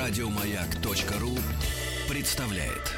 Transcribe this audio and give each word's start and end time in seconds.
Радиомаяк.ру 0.00 1.36
представляет. 2.08 2.94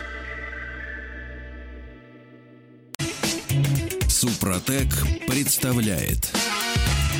Супротек 4.08 4.88
представляет 5.26 6.32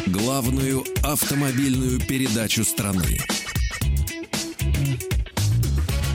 главную 0.07 0.84
автомобильную 1.03 1.98
передачу 1.98 2.62
страны. 2.62 3.18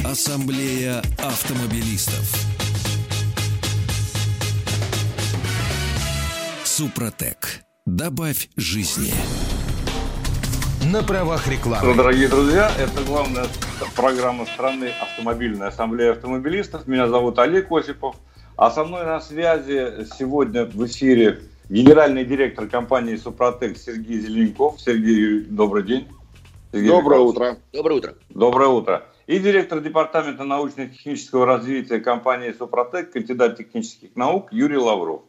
Ассамблея 0.05 1.03
автомобилистов. 1.17 2.33
Супротек. 6.63 7.63
Добавь 7.85 8.47
жизни. 8.55 9.11
На 10.91 11.03
правах 11.03 11.47
рекламы. 11.49 11.95
Дорогие 11.95 12.29
друзья, 12.29 12.71
это 12.77 13.03
главная 13.03 13.47
программа 13.85 14.45
страны 14.45 14.91
Автомобильная 15.01 15.67
ассамблея 15.67 16.11
автомобилистов. 16.11 16.87
Меня 16.87 17.07
зовут 17.07 17.37
Олег 17.39 17.71
Осипов. 17.71 18.15
А 18.55 18.71
со 18.71 18.83
мной 18.83 19.05
на 19.05 19.19
связи 19.19 20.05
сегодня 20.17 20.65
в 20.65 20.85
эфире 20.85 21.41
генеральный 21.69 22.25
директор 22.25 22.67
компании 22.67 23.15
«Супротек» 23.15 23.77
Сергей 23.77 24.19
Зеленков. 24.19 24.79
Сергей, 24.79 25.41
добрый 25.41 25.83
день. 25.83 26.07
Сергей 26.71 26.89
Доброе 26.89 27.19
Михайлович. 27.19 27.35
утро. 27.35 27.57
Доброе 27.71 27.95
утро. 27.95 28.15
Доброе 28.29 28.69
утро. 28.69 29.05
И 29.27 29.39
директор 29.39 29.79
департамента 29.79 30.43
научно-технического 30.43 31.45
развития 31.45 31.99
компании 31.99 32.51
«Супротек», 32.51 33.11
кандидат 33.11 33.57
технических 33.57 34.15
наук 34.15 34.47
Юрий 34.51 34.77
Лавров. 34.77 35.21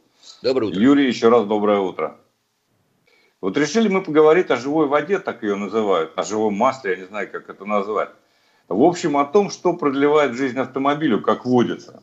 Доброе 0.42 0.67
утро. 0.69 0.80
Юрий, 0.80 1.06
еще 1.06 1.28
раз 1.28 1.45
доброе 1.45 1.80
утро. 1.80 2.17
Вот 3.41 3.56
решили 3.56 3.89
мы 3.89 4.03
поговорить 4.03 4.51
о 4.51 4.56
живой 4.56 4.87
воде, 4.87 5.19
так 5.19 5.42
ее 5.42 5.55
называют, 5.55 6.12
о 6.17 6.23
живом 6.23 6.55
масле, 6.55 6.92
я 6.92 6.97
не 6.97 7.06
знаю, 7.06 7.30
как 7.30 7.48
это 7.48 7.64
назвать. 7.64 8.11
В 8.69 8.83
общем, 8.83 9.16
о 9.16 9.24
том, 9.24 9.50
что 9.50 9.72
продлевает 9.72 10.34
жизнь 10.34 10.58
автомобилю, 10.58 11.22
как 11.22 11.47
водится. 11.47 12.02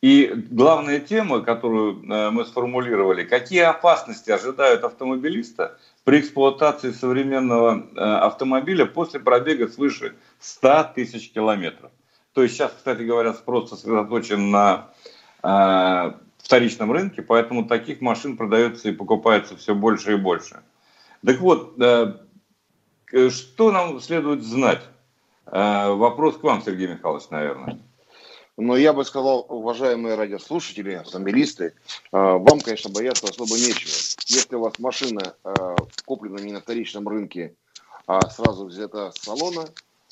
И 0.00 0.32
главная 0.50 0.98
тема, 0.98 1.42
которую 1.42 2.02
э, 2.02 2.30
мы 2.30 2.44
сформулировали, 2.44 3.24
какие 3.24 3.60
опасности 3.60 4.30
ожидают 4.30 4.82
автомобилиста 4.82 5.78
при 6.04 6.20
эксплуатации 6.20 6.90
современного 6.90 7.86
э, 7.94 8.00
автомобиля 8.00 8.86
после 8.86 9.20
пробега 9.20 9.68
свыше 9.68 10.16
100 10.40 10.92
тысяч 10.94 11.30
километров. 11.30 11.92
То 12.32 12.42
есть 12.42 12.54
сейчас, 12.54 12.72
кстати 12.72 13.02
говоря, 13.02 13.34
спрос 13.34 13.70
сосредоточен 13.70 14.50
на 14.50 14.88
э, 15.42 16.12
вторичном 16.38 16.90
рынке, 16.92 17.20
поэтому 17.20 17.66
таких 17.66 18.00
машин 18.00 18.38
продается 18.38 18.88
и 18.88 18.92
покупается 18.92 19.56
все 19.56 19.74
больше 19.74 20.14
и 20.14 20.16
больше. 20.16 20.60
Так 21.24 21.40
вот, 21.40 21.74
э, 21.78 22.14
что 23.28 23.70
нам 23.70 24.00
следует 24.00 24.42
знать? 24.42 24.80
Э, 25.50 25.90
вопрос 25.90 26.36
к 26.36 26.42
вам, 26.42 26.62
Сергей 26.62 26.86
Михайлович, 26.86 27.28
наверное. 27.30 27.78
Но 28.56 28.76
я 28.76 28.92
бы 28.92 29.04
сказал, 29.04 29.46
уважаемые 29.48 30.14
радиослушатели, 30.14 30.92
автомобилисты, 30.92 31.64
э, 31.64 31.72
вам, 32.12 32.60
конечно, 32.60 32.90
бояться 32.90 33.26
особо 33.26 33.56
нечего. 33.56 33.90
Если 34.26 34.54
у 34.54 34.60
вас 34.60 34.78
машина 34.78 35.34
куплена 36.04 36.40
не 36.40 36.52
на 36.52 36.60
вторичном 36.60 37.08
рынке, 37.08 37.54
а 38.06 38.28
сразу 38.30 38.66
взята 38.66 39.12
с 39.12 39.22
салона 39.22 39.66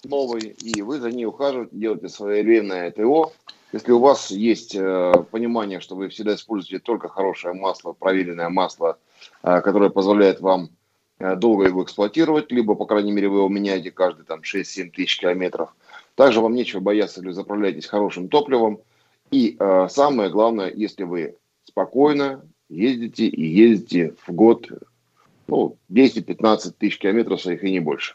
новой, 0.04 0.56
и 0.60 0.82
вы 0.82 0.98
за 0.98 1.10
ней 1.10 1.26
ухаживаете, 1.26 1.76
делаете 1.76 2.08
своевременное 2.08 2.90
ТО, 2.90 3.32
если 3.72 3.92
у 3.92 3.98
вас 3.98 4.30
есть 4.30 4.72
понимание, 4.72 5.80
что 5.80 5.94
вы 5.94 6.08
всегда 6.08 6.34
используете 6.34 6.82
только 6.82 7.08
хорошее 7.08 7.54
масло, 7.54 7.92
проверенное 7.92 8.48
масло, 8.48 8.98
которое 9.42 9.90
позволяет 9.90 10.40
вам 10.40 10.70
Э, 10.70 10.77
долго 11.18 11.66
его 11.66 11.82
эксплуатировать, 11.82 12.52
либо, 12.52 12.74
по 12.74 12.86
крайней 12.86 13.12
мере, 13.12 13.28
вы 13.28 13.38
его 13.38 13.48
меняете 13.48 13.90
каждые 13.90 14.24
там 14.24 14.40
6-7 14.40 14.90
тысяч 14.90 15.18
километров. 15.18 15.74
Также 16.14 16.40
вам 16.40 16.54
нечего 16.54 16.80
бояться, 16.80 17.20
если 17.20 17.32
заправляетесь 17.32 17.86
хорошим 17.86 18.28
топливом. 18.28 18.80
И 19.30 19.56
э, 19.58 19.88
самое 19.90 20.30
главное, 20.30 20.72
если 20.74 21.04
вы 21.04 21.36
спокойно 21.64 22.42
ездите 22.68 23.26
и 23.26 23.46
ездите 23.46 24.14
в 24.26 24.32
год 24.32 24.68
ну, 25.46 25.76
10-15 25.90 26.74
тысяч 26.78 26.98
километров 26.98 27.40
своих 27.40 27.64
и 27.64 27.70
не 27.70 27.80
больше. 27.80 28.14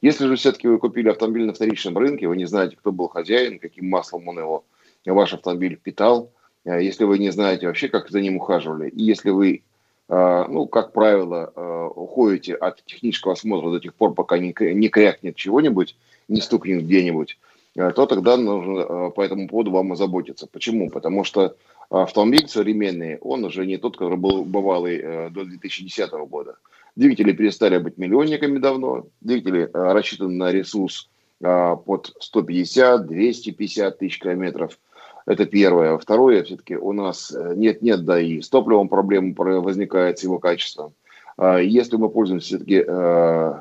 Если 0.00 0.26
же 0.26 0.36
все-таки 0.36 0.68
вы 0.68 0.78
купили 0.78 1.08
автомобиль 1.08 1.44
на 1.44 1.52
вторичном 1.52 1.98
рынке, 1.98 2.28
вы 2.28 2.36
не 2.36 2.46
знаете, 2.46 2.76
кто 2.76 2.92
был 2.92 3.08
хозяин, 3.08 3.58
каким 3.58 3.88
маслом 3.88 4.28
он 4.28 4.38
его, 4.38 4.64
ваш 5.04 5.34
автомобиль 5.34 5.76
питал, 5.76 6.32
э, 6.64 6.82
если 6.82 7.04
вы 7.04 7.18
не 7.18 7.30
знаете 7.30 7.66
вообще, 7.66 7.88
как 7.88 8.08
за 8.08 8.20
ним 8.20 8.36
ухаживали, 8.36 8.88
и 8.88 9.02
если 9.02 9.30
вы 9.30 9.62
ну, 10.08 10.66
как 10.66 10.92
правило, 10.92 11.52
а, 11.54 11.88
уходите 11.88 12.54
от 12.54 12.82
технического 12.84 13.34
осмотра 13.34 13.70
до 13.70 13.78
тех 13.78 13.94
пор, 13.94 14.14
пока 14.14 14.38
не, 14.38 14.54
не 14.74 14.88
крякнет 14.88 15.36
чего-нибудь, 15.36 15.96
не 16.28 16.40
стукнет 16.40 16.84
где-нибудь, 16.84 17.38
а, 17.76 17.90
то 17.90 18.06
тогда 18.06 18.38
нужно 18.38 19.10
по 19.10 19.22
этому 19.22 19.48
поводу 19.48 19.70
вам 19.70 19.92
озаботиться. 19.92 20.46
Почему? 20.46 20.88
Потому 20.88 21.24
что 21.24 21.56
автомобиль 21.90 22.48
современный, 22.48 23.18
он 23.18 23.44
уже 23.44 23.66
не 23.66 23.76
тот, 23.76 23.98
который 23.98 24.18
был 24.18 24.44
бывалый 24.44 25.30
до 25.30 25.44
2010 25.44 26.10
года. 26.26 26.56
Двигатели 26.96 27.32
перестали 27.32 27.78
быть 27.78 27.98
миллионниками 27.98 28.58
давно, 28.58 29.06
двигатели 29.20 29.68
рассчитаны 29.72 30.34
на 30.34 30.50
ресурс 30.50 31.08
под 31.38 32.12
150-250 32.34 33.90
тысяч 33.92 34.18
километров– 34.18 34.78
это 35.28 35.44
первое. 35.44 35.98
Второе, 35.98 36.42
все-таки 36.42 36.74
у 36.76 36.92
нас 36.94 37.30
э, 37.36 37.52
нет-нет, 37.54 38.04
да 38.06 38.18
и 38.18 38.40
с 38.40 38.48
топливом 38.48 38.88
проблема 38.88 39.34
возникает 39.36 40.18
с 40.18 40.22
его 40.22 40.38
качеством. 40.38 40.94
А 41.36 41.58
если 41.58 41.96
мы 41.96 42.08
пользуемся 42.08 42.46
все-таки 42.46 42.82
э, 42.86 43.54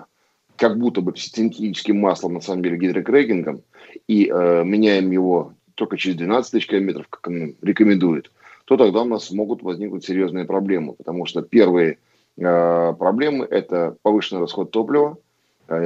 как 0.56 0.80
будто 0.80 1.02
бы 1.02 1.14
синтетическим 1.16 2.00
маслом, 2.00 2.36
на 2.36 2.42
самом 2.42 2.64
деле 2.64 2.78
гидрокрекингом, 2.78 3.64
и 4.08 4.32
э, 4.34 4.64
меняем 4.64 5.12
его 5.12 5.54
только 5.76 5.98
через 5.98 6.16
12 6.16 6.52
тысяч 6.52 6.68
километров, 6.68 7.08
как 7.10 7.28
он 7.28 7.56
рекомендует, 7.62 8.32
то 8.64 8.78
тогда 8.78 9.02
у 9.02 9.06
нас 9.06 9.30
могут 9.32 9.62
возникнуть 9.62 10.06
серьезные 10.06 10.46
проблемы, 10.46 10.94
потому 10.94 11.26
что 11.26 11.42
первые 11.42 12.00
проблемы– 12.36 13.46
это 13.50 13.96
повышенный 14.04 14.42
расход 14.42 14.70
топлива, 14.70 15.18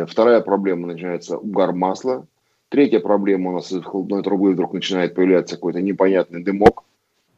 вторая 0.08 0.42
проблема 0.42 0.88
начинается 0.88 1.38
угар 1.38 1.74
масла, 1.74 2.28
Третья 2.72 3.02
проблема 3.02 3.50
у 3.50 3.54
нас 3.56 3.70
из 3.74 3.84
холодной 3.84 4.24
трубы 4.24 4.54
вдруг 4.54 4.72
начинает 4.72 5.14
появляться 5.14 5.56
какой-то 5.56 5.82
непонятный 5.82 6.42
дымок. 6.42 6.86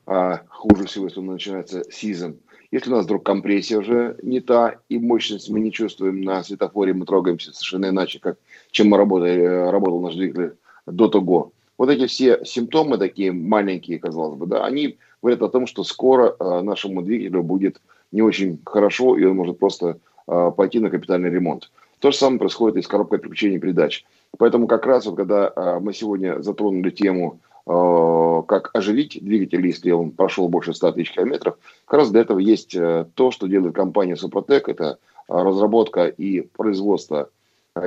А 0.05 0.41
хуже 0.47 0.85
всего, 0.85 1.05
если 1.05 1.21
он 1.21 1.25
начинается 1.25 1.83
сизом. 1.91 2.35
Если 2.69 2.91
у 2.91 2.95
нас 2.95 3.05
вдруг 3.05 3.25
компрессия 3.25 3.79
уже 3.79 4.15
не 4.21 4.41
та, 4.41 4.75
и 4.89 4.99
мощность 4.99 5.49
мы 5.49 5.59
не 5.59 5.71
чувствуем 5.71 6.21
на 6.21 6.43
светофоре, 6.43 6.93
мы 6.93 7.07
трогаемся 7.07 7.51
совершенно 7.51 7.87
иначе, 7.87 8.19
как, 8.19 8.37
чем 8.69 8.89
мы 8.89 8.97
работали, 8.97 9.41
э, 9.41 9.71
работал 9.71 10.01
наш 10.01 10.13
двигатель 10.13 10.55
до 10.85 11.07
того. 11.07 11.51
Вот 11.79 11.89
эти 11.89 12.05
все 12.05 12.45
симптомы 12.45 12.99
такие 12.99 13.31
маленькие, 13.31 13.97
казалось 13.97 14.37
бы, 14.37 14.45
да, 14.45 14.63
они 14.63 14.99
говорят 15.23 15.41
о 15.41 15.49
том, 15.49 15.65
что 15.65 15.83
скоро 15.83 16.35
э, 16.39 16.61
нашему 16.61 17.01
двигателю 17.01 17.41
будет 17.41 17.81
не 18.11 18.21
очень 18.21 18.59
хорошо, 18.63 19.17
и 19.17 19.23
он 19.23 19.37
может 19.37 19.57
просто 19.57 19.97
э, 20.27 20.51
пойти 20.55 20.77
на 20.77 20.91
капитальный 20.91 21.31
ремонт. 21.31 21.71
То 22.03 22.11
же 22.11 22.17
самое 22.17 22.37
происходит 22.37 22.75
и 22.75 22.81
с 22.81 22.87
коробкой 22.87 23.19
переключения 23.19 23.61
передач. 23.61 24.03
Поэтому 24.37 24.67
как 24.67 24.85
раз 24.85 25.05
вот 25.05 25.15
когда 25.15 25.53
э, 25.55 25.79
мы 25.79 25.93
сегодня 25.93 26.41
затронули 26.41 26.89
тему, 26.89 27.39
э, 27.65 28.41
как 28.45 28.71
оживить 28.73 29.23
двигатель, 29.23 29.65
если 29.65 29.91
он 29.91 30.11
прошел 30.11 30.49
больше 30.49 30.73
100 30.73 30.91
тысяч 30.91 31.13
километров, 31.13 31.55
как 31.85 31.99
раз 31.99 32.11
для 32.11 32.19
этого 32.19 32.39
есть 32.39 32.75
э, 32.75 33.05
то, 33.15 33.31
что 33.31 33.47
делает 33.47 33.73
компания 33.73 34.17
Супротек, 34.17 34.67
это 34.67 34.97
разработка 35.29 36.07
и 36.07 36.41
производство 36.41 37.29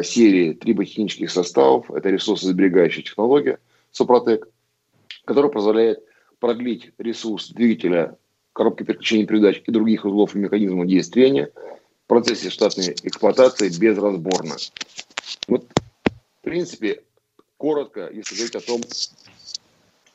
серии 0.01 0.55
триботехнических 0.55 1.31
составов, 1.31 1.91
это 1.91 2.09
ресурсосберегающая 2.09 3.03
технология 3.03 3.59
Супротек, 3.91 4.49
которая 5.27 5.53
позволяет 5.53 6.03
продлить 6.41 6.91
ресурс 6.97 7.51
двигателя, 7.51 8.17
коробки 8.55 8.83
переключения 8.83 9.27
передач 9.27 9.63
и 9.67 9.71
других 9.71 10.07
узлов 10.07 10.35
и 10.35 10.39
механизмов 10.39 10.87
действия 10.87 11.51
в 12.07 12.09
процессе 12.09 12.51
штатной 12.51 12.95
эксплуатации 13.03 13.69
безразборно. 13.69 14.57
Вот 15.49 15.67
принципе, 16.47 17.03
коротко, 17.57 18.09
если 18.13 18.37
говорить 18.37 18.55
о 18.55 18.61
том, 18.61 18.81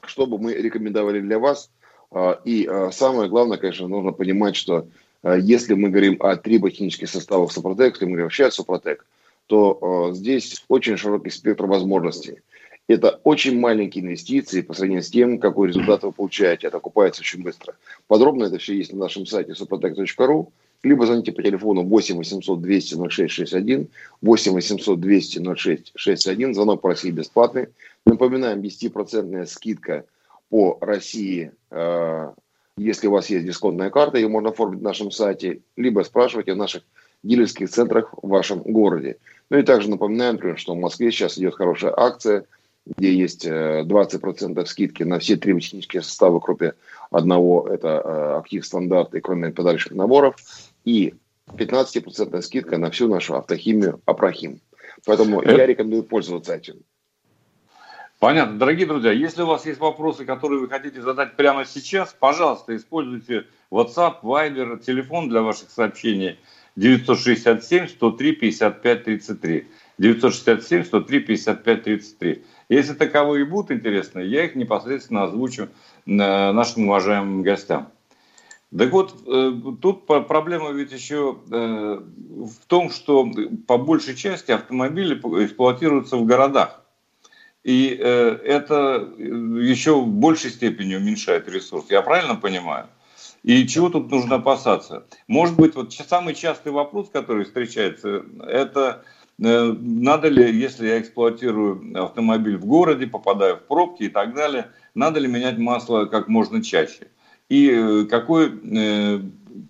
что 0.01 0.25
бы 0.25 0.39
мы 0.39 0.54
рекомендовали 0.54 1.19
для 1.19 1.38
вас. 1.38 1.69
А, 2.10 2.39
и 2.45 2.66
а, 2.66 2.89
самое 2.92 3.30
главное, 3.30 3.57
конечно, 3.57 3.89
нужно 3.89 4.13
понимать, 4.13 4.56
что 4.56 4.88
а, 5.24 5.36
если 5.36 5.74
мы 5.74 5.89
говорим 5.89 6.16
о 6.21 6.38
триботехнических 6.38 7.10
составах 7.10 7.51
Супротек, 7.51 7.95
если 7.95 8.06
мы 8.06 8.12
говорим 8.12 8.25
вообще 8.27 8.45
о 8.45 8.51
Супротек, 8.51 9.06
то 9.48 10.12
здесь 10.13 10.63
очень 10.69 10.95
широкий 10.95 11.30
спектр 11.30 11.66
возможностей. 11.66 12.39
Это 12.88 13.19
очень 13.25 13.60
маленькие 13.60 14.06
инвестиции 14.06 14.62
по 14.62 14.74
сравнению 14.74 15.04
с 15.04 15.10
тем, 15.10 15.38
какой 15.38 15.68
результат 15.68 16.04
вы 16.04 16.13
получаете. 16.13 16.68
Это 16.68 16.77
окупается 16.77 17.21
очень 17.21 17.44
быстро. 17.44 17.75
Подробно 18.07 18.45
это 18.45 18.57
все 18.57 18.75
есть 18.75 18.94
на 18.94 19.00
нашем 19.00 19.25
сайте 19.25 19.51
suprotec.ru 19.51 20.48
либо 20.83 21.06
звоните 21.06 21.31
по 21.31 21.44
телефону 21.44 21.83
8 21.83 22.18
800 22.18 22.62
200 22.62 22.95
0661, 23.10 23.88
8 24.22 24.54
800 24.54 25.00
200 25.00 25.56
0661, 25.56 26.54
звонок 26.54 26.81
по 26.81 26.89
России 26.89 27.12
бесплатный. 27.12 27.68
Напоминаем, 28.06 28.62
10% 28.62 29.45
скидка 29.45 30.06
по 30.50 30.78
России, 30.81 31.51
э, 31.69 32.31
если 32.78 33.07
у 33.07 33.12
вас 33.12 33.30
есть 33.30 33.45
дисконтная 33.45 33.89
карта, 33.89 34.18
ее 34.18 34.28
можно 34.28 34.50
оформить 34.50 34.81
на 34.81 34.89
нашем 34.89 35.12
сайте, 35.12 35.60
либо 35.78 36.01
спрашивайте 36.01 36.54
в 36.54 36.57
наших 36.57 36.83
дилерских 37.24 37.69
центрах 37.69 38.13
в 38.22 38.28
вашем 38.28 38.60
городе. 38.60 39.18
Ну 39.50 39.57
и 39.57 39.63
также 39.63 39.89
напоминаю, 39.89 40.33
например, 40.33 40.57
что 40.57 40.74
в 40.74 40.80
Москве 40.80 41.12
сейчас 41.12 41.38
идет 41.38 41.56
хорошая 41.56 41.94
акция, 41.95 42.45
где 42.86 43.13
есть 43.13 43.45
20% 43.45 44.60
э, 44.60 44.66
скидки 44.66 45.04
на 45.04 45.19
все 45.19 45.36
три 45.36 45.54
технические 45.60 46.01
составы, 46.01 46.39
кроме 46.42 46.74
одного, 47.12 47.68
это 47.68 48.01
э, 48.04 48.39
актив 48.39 48.66
стандарт 48.66 49.13
и 49.13 49.19
кроме 49.19 49.51
подарочных 49.51 49.95
наборов, 49.95 50.36
и 50.86 51.16
15% 51.48 52.42
скидка 52.42 52.78
на 52.78 52.92
всю 52.92 53.07
нашу 53.07 53.36
автохимию 53.36 54.01
Апрахим. 54.06 54.62
Поэтому 55.06 55.42
это... 55.42 55.56
я 55.56 55.66
рекомендую 55.66 56.04
пользоваться 56.04 56.56
этим. 56.56 56.81
Понятно. 58.19 58.60
Дорогие 58.60 58.86
друзья, 58.86 59.12
если 59.12 59.42
у 59.42 59.48
вас 59.48 59.66
есть 59.66 59.80
вопросы, 59.80 60.25
которые 60.25 60.60
вы 60.60 60.69
хотите 60.69 61.01
задать 61.01 61.36
прямо 61.36 61.66
сейчас, 61.66 62.16
пожалуйста, 62.18 62.75
используйте 62.75 63.48
WhatsApp, 63.72 64.22
Viber, 64.22 64.80
телефон 64.83 65.30
для 65.30 65.42
ваших 65.42 65.72
сообщений– 65.72 66.39
967 66.75 67.88
103 67.88 68.31
55 68.33 69.04
33. 69.04 69.68
967 69.98 70.83
103 70.86 71.19
55 71.19 71.83
33. 71.83 72.44
Если 72.69 72.94
таковые 72.94 73.45
будут 73.45 73.72
интересны, 73.72 74.22
я 74.22 74.45
их 74.45 74.56
непосредственно 74.56 75.24
озвучу 75.24 75.69
нашим 76.06 76.88
уважаемым 76.88 77.44
гостям. 77.44 77.89
Так 78.77 78.91
вот, 78.94 79.13
э, 79.27 79.51
тут 79.81 80.06
проблема 80.06 80.71
ведь 80.71 80.94
еще 80.94 81.39
э, 81.51 82.01
в 82.01 82.65
том, 82.68 82.89
что 82.89 83.29
по 83.68 83.77
большей 83.77 84.15
части 84.15 84.51
автомобили 84.51 85.15
эксплуатируются 85.44 86.15
в 86.15 86.25
городах. 86.25 86.81
И 87.65 87.97
э, 88.00 88.39
это 88.45 89.09
еще 89.19 90.00
в 90.00 90.07
большей 90.07 90.51
степени 90.51 90.95
уменьшает 90.95 91.50
ресурс. 91.50 91.88
Я 91.89 92.01
правильно 92.01 92.35
понимаю? 92.35 92.88
И 93.44 93.68
чего 93.68 93.89
тут 93.89 94.09
нужно 94.09 94.35
опасаться? 94.35 95.06
Может 95.27 95.57
быть, 95.57 95.75
вот 95.75 95.91
самый 95.91 96.33
частый 96.33 96.71
вопрос, 96.71 97.09
который 97.09 97.44
встречается, 97.44 98.23
это 98.47 99.03
надо 99.38 100.27
ли, 100.27 100.56
если 100.56 100.88
я 100.88 101.00
эксплуатирую 101.00 102.00
автомобиль 102.00 102.57
в 102.57 102.65
городе, 102.65 103.07
попадаю 103.07 103.57
в 103.57 103.62
пробки 103.62 104.03
и 104.03 104.09
так 104.09 104.35
далее, 104.35 104.69
надо 104.94 105.19
ли 105.19 105.27
менять 105.27 105.57
масло 105.57 106.06
как 106.06 106.27
можно 106.27 106.63
чаще? 106.63 107.07
И 107.51 107.69
э, 107.69 108.06
какой 108.06 108.45
э, 108.48 109.19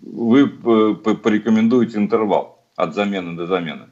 вы 0.04 0.48
порекомендуете 0.48 1.98
интервал 1.98 2.63
от 2.75 2.94
замены 2.94 3.36
до 3.36 3.48
замены? 3.48 3.88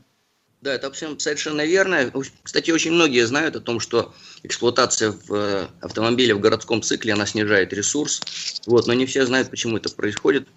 Да, 0.61 0.75
это 0.75 0.93
совершенно 0.93 1.65
верно. 1.65 2.11
Кстати, 2.43 2.69
очень 2.69 2.91
многие 2.91 3.25
знают 3.25 3.55
о 3.55 3.61
том, 3.61 3.79
что 3.79 4.13
эксплуатация 4.43 5.11
в 5.11 5.33
э, 5.33 5.67
автомобиле 5.81 6.35
в 6.35 6.39
городском 6.39 6.83
цикле, 6.83 7.13
она 7.13 7.25
снижает 7.25 7.73
ресурс. 7.73 8.21
Вот, 8.67 8.85
но 8.85 8.93
не 8.93 9.07
все 9.07 9.25
знают, 9.25 9.49
почему 9.49 9.77
это 9.77 9.89
происходит. 9.89 10.47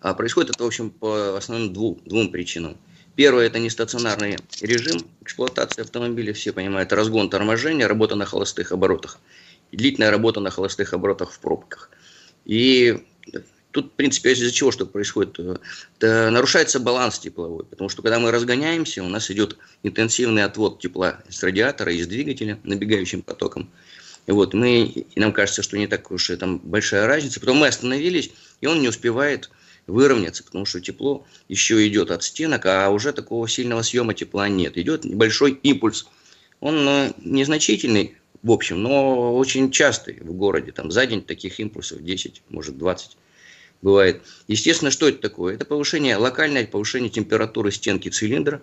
А 0.00 0.14
происходит 0.14 0.52
это, 0.52 0.64
в 0.64 0.66
общем, 0.66 0.88
по 0.88 1.36
основным 1.36 1.74
двум, 1.74 2.00
двум 2.06 2.30
причинам. 2.30 2.78
Первое– 3.16 3.46
это 3.48 3.58
нестационарный 3.58 4.38
режим 4.62 5.02
эксплуатации 5.20 5.82
автомобиля. 5.82 6.32
Все 6.32 6.54
понимают, 6.54 6.90
разгон 6.94 7.28
торможения, 7.28 7.86
работа 7.86 8.14
на 8.14 8.24
холостых 8.24 8.72
оборотах. 8.72 9.18
Длительная 9.72 10.10
работа 10.10 10.40
на 10.40 10.48
холостых 10.48 10.94
оборотах 10.94 11.32
в 11.32 11.38
пробках. 11.40 11.90
И 12.48 12.98
Тут, 13.70 13.92
в 13.92 13.96
принципе, 13.96 14.32
из-за 14.32 14.50
чего 14.50 14.72
что 14.72 14.86
происходит? 14.86 15.38
Это 15.98 16.30
нарушается 16.30 16.80
баланс 16.80 17.18
тепловой, 17.18 17.64
потому 17.64 17.90
что 17.90 18.02
когда 18.02 18.18
мы 18.18 18.30
разгоняемся, 18.30 19.04
у 19.04 19.08
нас 19.08 19.30
идет 19.30 19.58
интенсивный 19.84 20.42
отвод 20.42 20.80
тепла 20.80 21.20
с 21.28 21.42
радиатора, 21.44 21.92
из 21.92 22.06
двигателя 22.06 22.58
набегающим 22.64 23.22
потоком. 23.22 23.70
И 24.26 24.32
вот 24.32 24.52
мы, 24.52 24.84
и 24.84 25.20
нам 25.20 25.32
кажется, 25.32 25.62
что 25.62 25.78
не 25.78 25.86
так 25.86 26.10
уж 26.10 26.30
и 26.30 26.36
там 26.36 26.58
большая 26.58 27.06
разница. 27.06 27.40
Потом 27.40 27.58
мы 27.58 27.68
остановились, 27.68 28.32
и 28.60 28.66
он 28.66 28.80
не 28.80 28.88
успевает 28.88 29.50
выровняться, 29.86 30.44
потому 30.44 30.66
что 30.66 30.80
тепло 30.80 31.26
еще 31.48 31.86
идет 31.86 32.10
от 32.10 32.22
стенок, 32.22 32.66
а 32.66 32.90
уже 32.90 33.12
такого 33.12 33.48
сильного 33.48 33.82
съема 33.82 34.12
тепла 34.12 34.48
нет. 34.48 34.76
Идет 34.76 35.04
небольшой 35.04 35.52
импульс. 35.62 36.06
Он 36.60 36.88
э, 36.88 37.12
незначительный, 37.22 38.17
в 38.42 38.50
общем, 38.50 38.82
но 38.82 39.36
очень 39.36 39.70
частый 39.70 40.18
в 40.20 40.32
городе. 40.32 40.72
Там 40.72 40.90
за 40.90 41.06
день 41.06 41.22
таких 41.22 41.58
импульсов 41.60 42.02
10, 42.02 42.42
может 42.48 42.78
20 42.78 43.16
бывает. 43.82 44.22
Естественно, 44.46 44.90
что 44.90 45.08
это 45.08 45.18
такое? 45.18 45.54
Это 45.54 45.64
повышение, 45.64 46.16
локальное 46.16 46.66
повышение 46.66 47.10
температуры 47.10 47.72
стенки 47.72 48.08
цилиндра. 48.08 48.62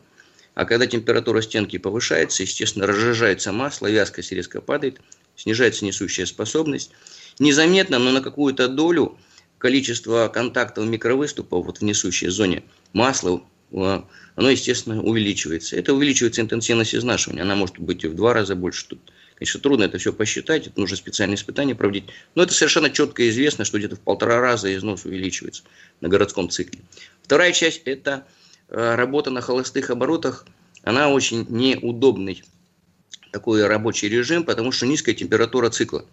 А 0.53 0.63
когда 0.63 0.87
температура 0.87 1.41
стенки 1.41 1.77
повышается, 1.77 2.43
естественно, 2.43 2.87
разжижается 2.87 3.51
масло, 3.51 3.87
вязкость 3.87 4.31
резко 4.31 4.61
падает, 4.61 5.01
снижается 5.35 5.83
несущая 5.83 6.25
способность. 6.25 6.91
Незаметно, 7.39 7.99
но 7.99 8.11
на 8.11 8.21
какую-то 8.21 8.69
долю 8.69 9.17
количество 9.57 10.29
контактов 10.29 10.85
микровыступов 10.85 11.65
вот 11.65 11.79
в 11.79 11.81
несущей 11.81 12.29
зоне 12.29 12.63
масла, 12.93 13.43
а, 13.73 14.07
оно, 14.35 14.49
естественно, 14.49 15.01
увеличивается. 15.01 15.75
Это 15.75 15.93
увеличивается 15.93 16.41
интенсивность 16.41 16.95
изнашивания. 16.95 17.41
Она 17.41 17.55
может 17.55 17.77
быть 17.79 18.05
в 18.05 18.15
два 18.15 18.33
раза 18.33 18.55
больше. 18.55 18.87
Тут 18.87 19.11
Конечно, 19.35 19.59
трудно 19.59 19.83
это 19.83 19.97
все 19.97 20.13
посчитать, 20.13 20.67
это 20.67 20.79
нужно 20.79 20.95
специальные 20.95 21.35
испытания 21.35 21.75
проводить. 21.75 22.05
Но 22.35 22.43
это 22.43 22.53
совершенно 22.53 22.89
четко 22.89 23.27
известно, 23.29 23.65
что 23.65 23.77
где-то 23.77 23.97
в 23.97 23.99
полтора 23.99 24.39
раза 24.39 24.73
износ 24.73 25.03
увеличивается 25.03 25.63
на 25.99 26.07
городском 26.07 26.49
цикле. 26.49 26.79
Вторая 27.21 27.51
часть– 27.51 27.81
это 27.85 28.25
э, 28.69 28.95
работа 28.95 29.31
на 29.31 29.41
холостых 29.41 29.89
оборотах. 29.89 30.45
Она 30.83 31.09
очень 31.09 31.45
неудобный 31.49 32.43
такой 33.31 33.67
рабочий 33.67 34.07
режим, 34.07 34.45
потому 34.45 34.71
что 34.71 34.85
низкая 34.85 35.13
температура 35.13 35.69
цикла. 35.69 36.05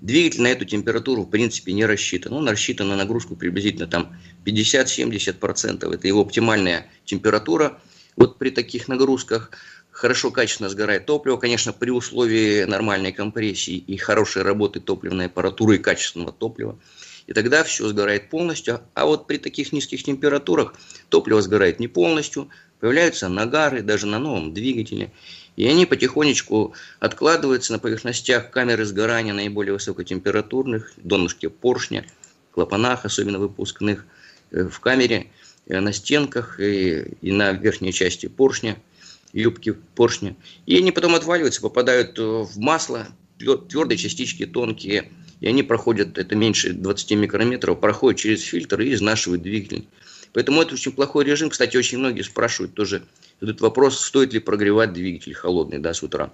Двигатель 0.00 0.40
на 0.40 0.48
эту 0.48 0.64
температуру, 0.64 1.24
в 1.24 1.30
принципе, 1.30 1.74
не 1.74 1.84
рассчитан. 1.84 2.32
Он 2.32 2.48
рассчитан 2.48 2.88
на 2.88 2.96
нагрузку 2.96 3.36
приблизительно 3.36 3.86
там 3.86 4.16
50-70%. 4.46 5.94
Это 5.94 6.08
его 6.08 6.22
оптимальная 6.22 6.86
температура. 7.04 7.78
Вот 8.16 8.38
при 8.38 8.48
таких 8.48 8.88
нагрузках 8.88 9.50
хорошо, 9.92 10.30
качественно 10.30 10.68
сгорает 10.68 11.06
топливо, 11.06 11.36
конечно, 11.36 11.72
при 11.72 11.90
условии 11.90 12.64
нормальной 12.64 13.12
компрессии 13.12 13.76
и 13.76 13.96
хорошей 13.96 14.42
работы 14.42 14.80
топливной 14.80 15.26
аппаратуры 15.26 15.76
и 15.76 15.78
качественного 15.78 16.32
топлива. 16.32 16.78
И 17.26 17.32
тогда 17.34 17.62
все 17.62 17.86
сгорает 17.86 18.30
полностью. 18.30 18.80
А 18.94 19.06
вот 19.06 19.28
при 19.28 19.36
таких 19.36 19.72
низких 19.72 20.02
температурах 20.02 20.74
топливо 21.08 21.40
сгорает 21.40 21.78
не 21.78 21.86
полностью, 21.86 22.48
появляются 22.80 23.28
нагары 23.28 23.82
даже 23.82 24.06
на 24.06 24.18
новом 24.18 24.52
двигателе. 24.52 25.12
И 25.54 25.68
они 25.68 25.86
потихонечку 25.86 26.74
откладываются 26.98 27.72
на 27.72 27.78
поверхностях 27.78 28.50
камеры 28.50 28.84
сгорания 28.86 29.34
наиболее 29.34 29.74
высокотемпературных, 29.74 30.92
донышке 30.96 31.50
поршня, 31.50 32.06
клапанах, 32.50 33.04
особенно 33.04 33.38
выпускных, 33.38 34.06
э, 34.50 34.64
в 34.64 34.80
камере, 34.80 35.26
э, 35.66 35.78
на 35.78 35.92
стенках 35.92 36.58
и, 36.58 37.14
и 37.20 37.30
на 37.30 37.52
верхней 37.52 37.92
части 37.92 38.26
поршня– 38.26 38.78
юбки 39.32 39.72
поршня. 39.94 40.36
И 40.66 40.76
они 40.76 40.92
потом 40.92 41.14
отваливаются, 41.14 41.60
попадают 41.60 42.18
э, 42.18 42.22
в 42.22 42.58
масло, 42.58 43.08
твердые 43.38 43.98
частички 43.98 44.46
тонкие, 44.46 45.10
и 45.40 45.48
они 45.48 45.62
проходят, 45.62 46.18
это 46.18 46.36
меньше 46.36 46.72
20 46.72 47.12
микрометров, 47.12 47.80
проходят 47.80 48.20
через 48.20 48.42
фильтр 48.42 48.80
и 48.80 48.92
изнашивают 48.92 49.42
двигатель. 49.42 49.86
Поэтому 50.32 50.62
это 50.62 50.74
очень 50.74 50.92
плохой 50.92 51.24
режим. 51.24 51.50
Кстати, 51.50 51.76
очень 51.76 51.98
многие 51.98 52.22
спрашивают 52.22 52.74
тоже 52.74 53.02
этот 53.40 53.60
вопрос, 53.60 54.00
стоит 54.00 54.32
ли 54.32 54.38
прогревать 54.38 54.92
двигатель 54.92 55.34
холодный 55.34 55.78
да, 55.78 55.92
с 55.92 56.02
утра. 56.02 56.32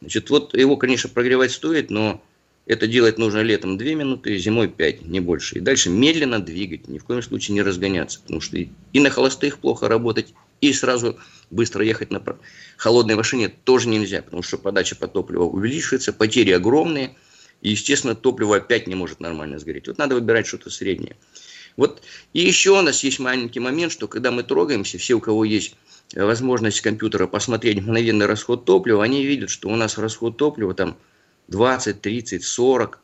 Значит, 0.00 0.30
вот 0.30 0.54
его, 0.54 0.76
конечно, 0.76 1.10
прогревать 1.10 1.50
стоит, 1.50 1.90
но 1.90 2.22
это 2.66 2.86
делать 2.86 3.18
нужно 3.18 3.40
летом 3.40 3.76
2 3.76 3.86
минуты, 3.88 4.38
зимой 4.38 4.68
5, 4.68 5.06
не 5.06 5.20
больше. 5.20 5.58
И 5.58 5.60
дальше 5.60 5.90
медленно 5.90 6.40
двигать, 6.40 6.88
ни 6.88 6.98
в 6.98 7.04
коем 7.04 7.22
случае 7.22 7.54
не 7.54 7.62
разгоняться, 7.62 8.20
потому 8.20 8.40
что 8.40 8.56
и 8.56 9.00
на 9.00 9.10
холостых 9.10 9.58
плохо 9.58 9.88
работать, 9.88 10.34
и 10.68 10.72
сразу 10.72 11.18
быстро 11.50 11.84
ехать 11.84 12.10
на 12.10 12.22
холодной 12.76 13.14
машине 13.14 13.48
тоже 13.48 13.88
нельзя, 13.88 14.22
потому 14.22 14.42
что 14.42 14.58
подача 14.58 14.96
по 14.96 15.08
топливу 15.08 15.46
увеличивается, 15.50 16.12
потери 16.12 16.52
огромные, 16.52 17.16
и, 17.60 17.70
естественно, 17.70 18.14
топливо 18.14 18.56
опять 18.56 18.86
не 18.86 18.94
может 18.94 19.20
нормально 19.20 19.58
сгореть. 19.58 19.88
Вот 19.88 19.98
надо 19.98 20.14
выбирать 20.14 20.46
что-то 20.46 20.70
среднее. 20.70 21.16
Вот 21.76 22.02
и 22.32 22.40
еще 22.40 22.78
у 22.78 22.82
нас 22.82 23.02
есть 23.02 23.18
маленький 23.18 23.60
момент, 23.60 23.92
что 23.92 24.06
когда 24.06 24.30
мы 24.30 24.42
трогаемся, 24.42 24.98
все, 24.98 25.14
у 25.14 25.20
кого 25.20 25.44
есть 25.44 25.74
возможность 26.14 26.80
компьютера 26.80 27.26
посмотреть 27.26 27.80
мгновенный 27.80 28.26
расход 28.26 28.64
топлива, 28.64 29.02
они 29.02 29.24
видят, 29.24 29.50
что 29.50 29.68
у 29.68 29.76
нас 29.76 29.98
расход 29.98 30.36
топлива 30.36 30.74
там 30.74 30.96
20, 31.48 32.00
30, 32.00 32.44
40 32.44 33.00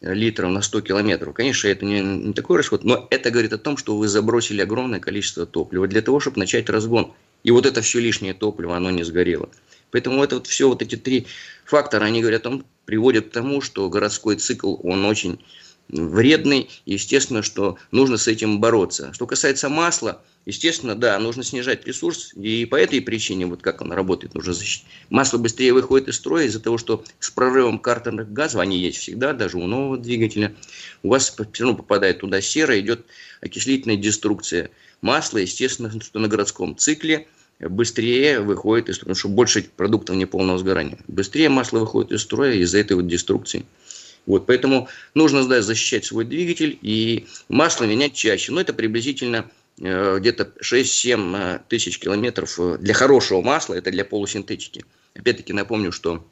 литров 0.00 0.50
на 0.50 0.62
100 0.62 0.80
километров. 0.82 1.34
Конечно, 1.34 1.68
это 1.68 1.84
не, 1.84 2.00
не 2.00 2.32
такой 2.32 2.58
расход, 2.58 2.84
но 2.84 3.06
это 3.10 3.30
говорит 3.30 3.52
о 3.52 3.58
том, 3.58 3.76
что 3.76 3.96
вы 3.96 4.08
забросили 4.08 4.60
огромное 4.60 5.00
количество 5.00 5.46
топлива 5.46 5.86
для 5.88 6.02
того, 6.02 6.20
чтобы 6.20 6.38
начать 6.38 6.70
разгон. 6.70 7.12
И 7.44 7.50
вот 7.50 7.66
это 7.66 7.82
все 7.82 8.00
лишнее 8.00 8.34
топливо, 8.34 8.76
оно 8.76 8.90
не 8.90 9.04
сгорело. 9.04 9.48
Поэтому 9.90 10.22
это 10.22 10.36
вот 10.36 10.46
все 10.46 10.68
вот 10.68 10.82
эти 10.82 10.96
три 10.96 11.26
фактора, 11.64 12.04
они 12.04 12.20
говорят 12.20 12.42
о 12.42 12.50
том, 12.50 12.64
приводят 12.84 13.28
к 13.28 13.32
тому, 13.32 13.60
что 13.60 13.88
городской 13.88 14.36
цикл, 14.36 14.76
он 14.82 15.04
очень 15.04 15.40
вредный. 15.88 16.68
Естественно, 16.86 17.42
что 17.42 17.78
нужно 17.90 18.16
с 18.16 18.28
этим 18.28 18.60
бороться. 18.60 19.12
Что 19.12 19.26
касается 19.26 19.68
масла, 19.68 20.22
естественно, 20.46 20.94
да, 20.94 21.18
нужно 21.18 21.42
снижать 21.42 21.86
ресурс. 21.86 22.32
И 22.34 22.64
по 22.66 22.76
этой 22.76 23.00
причине, 23.00 23.46
вот 23.46 23.62
как 23.62 23.80
он 23.80 23.92
работает, 23.92 24.34
нужно 24.34 24.52
защитить. 24.52 24.86
Масло 25.10 25.38
быстрее 25.38 25.72
выходит 25.72 26.08
из 26.08 26.16
строя 26.16 26.44
из-за 26.46 26.60
того, 26.60 26.78
что 26.78 27.04
с 27.20 27.30
прорывом 27.30 27.78
картерных 27.78 28.32
газов, 28.32 28.60
они 28.60 28.78
есть 28.78 28.98
всегда, 28.98 29.32
даже 29.32 29.58
у 29.58 29.66
нового 29.66 29.98
двигателя, 29.98 30.54
у 31.02 31.10
вас 31.10 31.34
все 31.52 31.64
равно 31.64 31.76
попадает 31.76 32.20
туда 32.20 32.40
сера, 32.40 32.78
идет 32.78 33.06
окислительная 33.40 33.96
деструкция 33.96 34.70
масло, 35.00 35.38
естественно, 35.38 35.90
что 36.00 36.18
на 36.18 36.28
городском 36.28 36.76
цикле 36.76 37.26
быстрее 37.60 38.40
выходит 38.40 38.88
из 38.88 38.96
строя, 38.96 39.14
потому 39.14 39.18
что 39.18 39.28
больше 39.28 39.62
продуктов 39.76 40.16
неполного 40.16 40.58
сгорания. 40.58 40.98
Быстрее 41.08 41.48
масло 41.48 41.80
выходит 41.80 42.12
из 42.12 42.22
строя 42.22 42.54
из-за 42.54 42.78
этой 42.78 42.94
вот 42.94 43.06
деструкции. 43.06 43.64
Вот, 44.28 44.44
поэтому 44.44 44.88
нужно 45.14 45.48
да, 45.48 45.62
защищать 45.62 46.04
свой 46.04 46.26
двигатель 46.26 46.78
и 46.82 47.26
масло 47.48 47.84
менять 47.84 48.12
чаще. 48.12 48.52
Но 48.52 48.60
это 48.60 48.74
приблизительно 48.74 49.50
э, 49.80 50.18
где-то 50.20 50.52
6-7 50.62 51.36
э, 51.36 51.60
тысяч 51.66 51.98
километров 51.98 52.60
э, 52.60 52.76
для 52.78 52.92
хорошего 52.92 53.40
масла, 53.40 53.72
это 53.72 53.90
для 53.90 54.04
полусинтетики. 54.04 54.84
Опять-таки 55.14 55.54
напомню, 55.54 55.92
что 55.92 56.26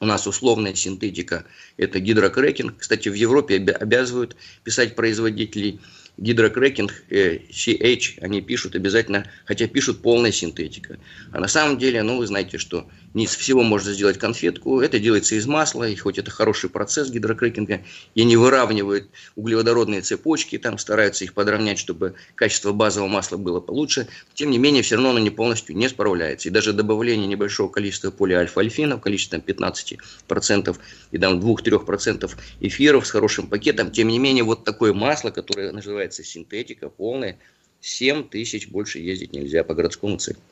у 0.00 0.04
нас 0.04 0.26
условная 0.26 0.74
синтетика– 0.74 1.46
это 1.78 1.98
гидрокрекинг. 1.98 2.76
Кстати, 2.76 3.08
в 3.08 3.14
Европе 3.14 3.56
обязывают 3.56 4.36
писать 4.62 4.94
производителей 4.94 5.80
гидрокрекинг, 6.18 6.92
CH, 7.08 8.20
они 8.20 8.42
пишут 8.42 8.74
обязательно, 8.74 9.26
хотя 9.46 9.66
пишут 9.66 10.02
полная 10.02 10.32
синтетика. 10.32 10.98
А 11.32 11.40
на 11.40 11.48
самом 11.48 11.78
деле, 11.78 12.02
ну, 12.02 12.18
вы 12.18 12.26
знаете, 12.26 12.58
что 12.58 12.86
не 13.14 13.24
из 13.24 13.34
всего 13.34 13.62
можно 13.62 13.92
сделать 13.92 14.18
конфетку. 14.18 14.80
Это 14.80 14.98
делается 14.98 15.34
из 15.34 15.46
масла, 15.46 15.88
и 15.88 15.96
хоть 15.96 16.18
это 16.18 16.30
хороший 16.30 16.70
процесс 16.70 17.10
гидрокрекинга, 17.10 17.82
и 18.14 18.24
не 18.24 18.36
выравнивают 18.36 19.08
углеводородные 19.36 20.02
цепочки, 20.02 20.58
там 20.58 20.78
стараются 20.78 21.24
их 21.24 21.34
подровнять, 21.34 21.78
чтобы 21.78 22.14
качество 22.34 22.72
базового 22.72 23.08
масла 23.08 23.36
было 23.36 23.60
получше. 23.60 24.06
Тем 24.34 24.50
не 24.50 24.58
менее, 24.58 24.82
все 24.82 24.96
равно 24.96 25.10
оно 25.10 25.18
не 25.18 25.30
полностью 25.30 25.76
не 25.76 25.88
справляется. 25.88 26.48
И 26.48 26.52
даже 26.52 26.72
добавление 26.72 27.26
небольшого 27.26 27.68
количества 27.68 28.10
полиальфа-альфина, 28.10 28.96
в 28.96 29.00
количестве 29.00 29.38
15% 29.38 30.76
и 31.10 31.18
там 31.18 31.40
2-3% 31.40 32.30
эфиров 32.60 33.06
с 33.06 33.10
хорошим 33.10 33.48
пакетом, 33.48 33.90
тем 33.90 34.08
не 34.08 34.18
менее, 34.18 34.44
вот 34.44 34.64
такое 34.64 34.92
масло, 34.92 35.30
которое 35.30 35.72
называется 35.72 36.22
синтетика, 36.22 36.88
полное, 36.88 37.38
7 37.80 38.28
тысяч 38.28 38.68
больше 38.68 38.98
ездить 38.98 39.32
нельзя 39.32 39.64
по 39.64 39.74
городскому 39.74 40.18
циклу. 40.18 40.42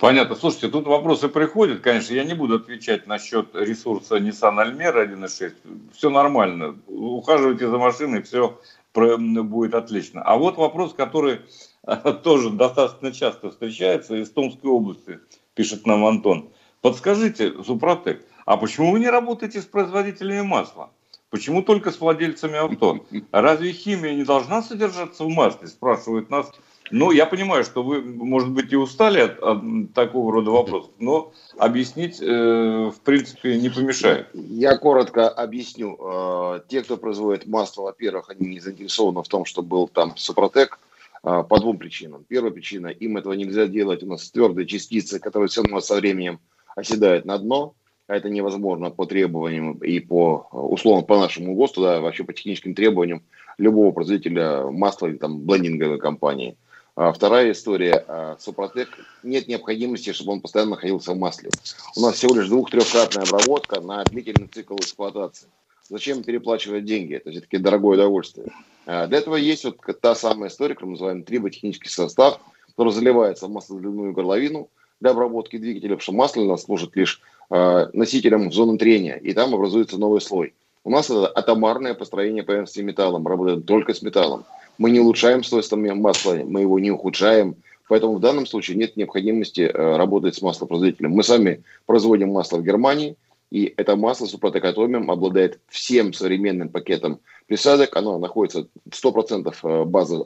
Понятно. 0.00 0.34
Слушайте, 0.34 0.68
тут 0.68 0.86
вопросы 0.86 1.28
приходят. 1.28 1.82
Конечно, 1.82 2.14
я 2.14 2.24
не 2.24 2.32
буду 2.32 2.54
отвечать 2.56 3.06
насчет 3.06 3.54
ресурса 3.54 4.16
Nissan 4.16 4.56
Almera 4.56 5.06
1.6. 5.06 5.52
Все 5.92 6.08
нормально. 6.08 6.74
Ухаживайте 6.86 7.68
за 7.68 7.76
машиной, 7.76 8.22
все 8.22 8.58
будет 8.94 9.74
отлично. 9.74 10.22
А 10.22 10.38
вот 10.38 10.56
вопрос, 10.56 10.94
который 10.94 11.40
тоже 12.22 12.48
достаточно 12.48 13.12
часто 13.12 13.50
встречается 13.50 14.16
из 14.16 14.30
Томской 14.30 14.70
области, 14.70 15.20
пишет 15.54 15.86
нам 15.86 16.06
Антон. 16.06 16.48
Подскажите, 16.80 17.62
Супротек, 17.62 18.24
а 18.46 18.56
почему 18.56 18.92
вы 18.92 19.00
не 19.00 19.10
работаете 19.10 19.60
с 19.60 19.66
производителями 19.66 20.40
масла? 20.40 20.90
Почему 21.28 21.62
только 21.62 21.92
с 21.92 22.00
владельцами 22.00 22.56
авто? 22.56 23.04
Разве 23.32 23.72
химия 23.72 24.14
не 24.14 24.24
должна 24.24 24.62
содержаться 24.62 25.24
в 25.24 25.28
масле? 25.28 25.68
Спрашивает 25.68 26.30
нас 26.30 26.50
ну, 26.90 27.12
я 27.12 27.26
понимаю, 27.26 27.64
что 27.64 27.82
вы, 27.82 28.02
может 28.02 28.50
быть, 28.50 28.72
и 28.72 28.76
устали 28.76 29.20
от, 29.20 29.38
от 29.38 29.94
такого 29.94 30.32
рода 30.32 30.50
вопросов, 30.50 30.90
но 30.98 31.32
объяснить, 31.56 32.20
э, 32.20 32.90
в 32.94 33.00
принципе, 33.04 33.58
не 33.58 33.68
помешает. 33.68 34.28
Я 34.34 34.76
коротко 34.76 35.28
объясню. 35.28 35.96
Э, 36.00 36.60
те, 36.68 36.82
кто 36.82 36.96
производит 36.96 37.46
масло, 37.46 37.82
во-первых, 37.82 38.30
они 38.30 38.48
не 38.48 38.60
заинтересованы 38.60 39.22
в 39.22 39.28
том, 39.28 39.44
чтобы 39.44 39.68
был 39.68 39.88
там 39.88 40.16
Супротек 40.16 40.80
э, 41.22 41.44
по 41.48 41.60
двум 41.60 41.78
причинам. 41.78 42.24
Первая 42.26 42.50
причина, 42.50 42.88
им 42.88 43.16
этого 43.16 43.34
нельзя 43.34 43.66
делать. 43.66 44.02
У 44.02 44.06
нас 44.06 44.28
твердые 44.30 44.66
частицы, 44.66 45.20
которые 45.20 45.48
все 45.48 45.62
равно 45.62 45.80
со 45.80 45.94
временем 45.96 46.40
оседают 46.74 47.24
на 47.24 47.38
дно. 47.38 47.74
А 48.08 48.16
это 48.16 48.28
невозможно 48.28 48.90
по 48.90 49.06
требованиям 49.06 49.74
и 49.74 50.00
по, 50.00 50.48
условно, 50.50 51.04
по 51.04 51.20
нашему 51.20 51.54
ГОСТу, 51.54 51.82
да, 51.82 52.00
вообще 52.00 52.24
по 52.24 52.32
техническим 52.32 52.74
требованиям 52.74 53.22
любого 53.56 53.92
производителя 53.92 54.64
масла 54.64 55.06
или 55.06 55.16
там 55.16 55.42
блендинговой 55.42 55.98
компании– 55.98 56.56
вторая 57.14 57.52
история. 57.52 58.04
А, 58.06 58.36
Супротек 58.38 58.90
нет 59.22 59.48
необходимости, 59.48 60.12
чтобы 60.12 60.32
он 60.32 60.40
постоянно 60.42 60.72
находился 60.72 61.12
в 61.12 61.18
масле. 61.18 61.48
У 61.96 62.00
нас 62.02 62.16
всего 62.16 62.34
лишь 62.34 62.48
двух-трехкратная 62.48 63.24
обработка 63.24 63.80
на 63.80 64.04
длительный 64.04 64.48
цикл 64.48 64.76
эксплуатации. 64.76 65.48
Зачем 65.88 66.22
переплачивать 66.22 66.84
деньги? 66.84 67.14
Это 67.14 67.30
все-таки 67.30 67.56
дорогое 67.56 67.94
удовольствие. 67.96 68.48
А, 68.84 69.06
для 69.06 69.18
этого 69.18 69.36
есть 69.36 69.64
вот 69.64 69.78
та 70.02 70.14
самая 70.14 70.50
история, 70.50 70.74
которую 70.74 70.90
мы 70.90 70.94
называем 70.96 71.22
триботехнический 71.22 71.90
состав, 71.90 72.38
который 72.68 72.92
заливается 72.92 73.46
в 73.46 73.50
маслодрянную 73.50 74.12
горловину 74.12 74.68
для 75.00 75.12
обработки 75.12 75.56
двигателя, 75.56 75.96
потому 75.96 76.00
что 76.02 76.12
масло 76.12 76.40
у 76.42 76.48
нас 76.48 76.64
служит 76.64 76.94
лишь 76.96 77.22
носителем 77.48 78.52
зоны 78.52 78.78
трения, 78.78 79.16
и 79.16 79.32
там 79.32 79.54
образуется 79.54 79.98
новый 79.98 80.20
слой. 80.20 80.54
У 80.82 80.90
нас 80.90 81.10
это 81.10 81.26
атомарное 81.26 81.94
построение 81.94 82.42
поверхности 82.42 82.80
металлом, 82.80 83.26
работает 83.26 83.66
только 83.66 83.92
с 83.92 84.00
металлом. 84.00 84.44
Мы 84.78 84.90
не 84.90 85.00
улучшаем 85.00 85.44
свойства 85.44 85.76
масла, 85.76 86.38
мы 86.44 86.62
его 86.62 86.78
не 86.78 86.90
ухудшаем. 86.90 87.56
Поэтому 87.88 88.14
в 88.14 88.20
данном 88.20 88.46
случае 88.46 88.76
нет 88.76 88.96
необходимости 88.96 89.62
э, 89.62 89.96
работать 89.96 90.36
с 90.36 90.42
маслопроизводителем. 90.42 91.10
Мы 91.10 91.22
сами 91.22 91.64
производим 91.86 92.30
масло 92.30 92.58
в 92.58 92.64
Германии, 92.64 93.16
и 93.50 93.74
это 93.76 93.96
масло 93.96 94.26
супротекатомием 94.26 95.10
обладает 95.10 95.58
всем 95.68 96.12
современным 96.12 96.68
пакетом 96.68 97.18
присадок. 97.46 97.96
Оно 97.96 98.18
находится 98.18 98.68
100% 98.88 99.54
э, 99.62 99.84
база 99.84 100.22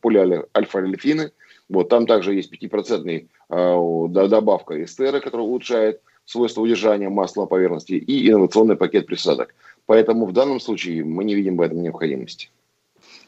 полиальфа-альфины. 0.00 1.32
Вот, 1.68 1.88
там 1.88 2.06
также 2.06 2.34
есть 2.34 2.52
5% 2.54 3.26
э, 3.50 4.28
добавка 4.28 4.82
эстера, 4.82 5.18
которая 5.18 5.46
улучшает 5.46 6.00
свойства 6.26 6.60
удержания 6.60 7.08
масла 7.08 7.42
на 7.42 7.46
поверхности, 7.46 7.92
и 7.92 8.28
инновационный 8.28 8.76
пакет 8.76 9.06
присадок. 9.06 9.54
Поэтому 9.86 10.26
в 10.26 10.32
данном 10.32 10.60
случае 10.60 11.04
мы 11.04 11.24
не 11.24 11.34
видим 11.34 11.56
в 11.56 11.62
этом 11.62 11.80
необходимости. 11.80 12.50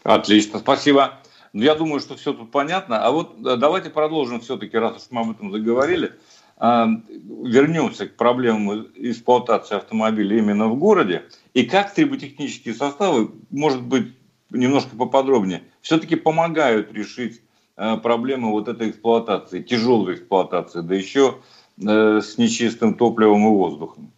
Отлично, 0.02 0.58
спасибо. 0.58 1.20
Ну, 1.52 1.62
я 1.62 1.74
думаю, 1.74 2.00
что 2.00 2.16
все 2.16 2.34
тут 2.34 2.50
понятно. 2.50 3.04
А 3.04 3.10
вот 3.10 3.36
э, 3.46 3.56
давайте 3.56 3.90
продолжим 3.90 4.40
все-таки, 4.40 4.76
раз 4.76 4.96
уж 4.96 5.02
мы 5.10 5.22
об 5.22 5.30
этом 5.30 5.50
заговорили. 5.50 6.12
А, 6.60 6.88
вернемся 7.44 8.08
к 8.08 8.16
проблемам 8.16 8.88
эксплуатации 8.96 9.76
автомобиля 9.76 10.38
именно 10.38 10.68
в 10.68 10.76
городе. 10.76 11.24
И 11.54 11.64
как 11.64 11.94
триботехнические 11.94 12.74
составы, 12.74 13.30
может 13.50 13.82
быть, 13.82 14.12
немножко 14.50 14.96
поподробнее, 14.96 15.62
все-таки 15.82 16.16
помогают 16.16 16.92
решить 16.92 17.40
э, 17.76 17.96
проблемы 17.98 18.50
вот 18.50 18.66
этой 18.66 18.90
эксплуатации, 18.90 19.62
тяжелой 19.62 20.14
эксплуатации, 20.14 20.80
да 20.80 20.94
еще 20.94 21.36
э, 21.36 21.57
с 21.80 22.38
нечистым 22.38 22.94
топливом 22.94 23.46
и 23.46 23.50
воздухом. 23.50 24.12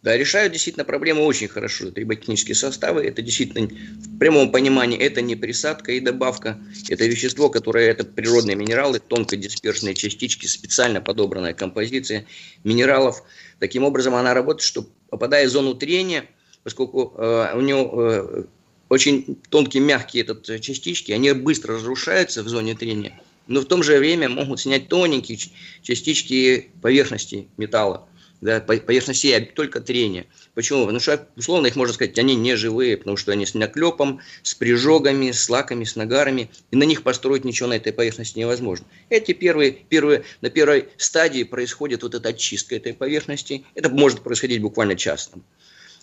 Да, 0.00 0.16
решают 0.16 0.52
действительно 0.52 0.84
проблемы 0.84 1.22
очень 1.22 1.48
хорошо. 1.48 1.90
Триботехнические 1.90 2.54
составы, 2.54 3.04
это 3.04 3.20
действительно 3.20 3.66
в 3.66 4.18
прямом 4.18 4.52
понимании, 4.52 4.96
это 4.96 5.20
не 5.22 5.34
присадка 5.34 5.90
и 5.90 6.00
добавка, 6.00 6.58
это 6.88 7.04
вещество, 7.04 7.50
которое, 7.50 7.90
это 7.90 8.04
природные 8.04 8.54
минералы, 8.54 9.00
тонкодисперсные 9.00 9.94
частички, 9.94 10.46
специально 10.46 11.00
подобранная 11.00 11.52
композиция 11.52 12.26
минералов. 12.62 13.24
Таким 13.58 13.82
образом, 13.82 14.14
она 14.14 14.34
работает, 14.34 14.62
что 14.62 14.86
попадая 15.10 15.48
в 15.48 15.50
зону 15.50 15.74
трения, 15.74 16.26
поскольку 16.62 17.14
э, 17.16 17.56
у 17.56 17.60
нее 17.60 17.90
э, 17.92 18.44
очень 18.88 19.36
тонкие, 19.50 19.82
мягкие 19.82 20.22
этот, 20.22 20.48
э, 20.48 20.60
частички, 20.60 21.10
они 21.10 21.32
быстро 21.32 21.74
разрушаются 21.74 22.44
в 22.44 22.48
зоне 22.48 22.76
трения, 22.76 23.20
но 23.48 23.60
в 23.60 23.64
то 23.64 23.82
же 23.82 23.98
время 23.98 24.28
могут 24.28 24.60
снять 24.60 24.88
тоненькие 24.88 25.38
частички 25.82 26.70
поверхности 26.80 27.48
металла 27.56 28.08
да, 28.40 28.60
поверхностей, 28.60 29.36
а 29.36 29.44
только 29.44 29.80
трение. 29.80 30.26
Почему? 30.54 30.82
Потому 30.82 31.00
что, 31.00 31.26
условно, 31.36 31.66
их 31.66 31.76
можно 31.76 31.94
сказать, 31.94 32.18
они 32.18 32.34
не 32.36 32.56
живые, 32.56 32.96
потому 32.96 33.16
что 33.16 33.32
они 33.32 33.46
с 33.46 33.54
наклепом, 33.54 34.20
с 34.42 34.54
прижогами, 34.54 35.32
с 35.32 35.48
лаками, 35.48 35.84
с 35.84 35.96
нагарами, 35.96 36.50
и 36.70 36.76
на 36.76 36.84
них 36.84 37.02
построить 37.02 37.44
ничего 37.44 37.68
на 37.68 37.74
этой 37.74 37.92
поверхности 37.92 38.38
невозможно. 38.38 38.86
Эти 39.10 39.32
первые, 39.32 39.72
первые, 39.72 40.24
на 40.40 40.50
первой 40.50 40.88
стадии 40.96 41.42
происходит 41.42 42.02
вот 42.02 42.14
эта 42.14 42.28
очистка 42.28 42.76
этой 42.76 42.94
поверхности. 42.94 43.64
Это 43.74 43.88
может 43.88 44.20
происходить 44.20 44.62
буквально 44.62 44.96
час 44.96 45.30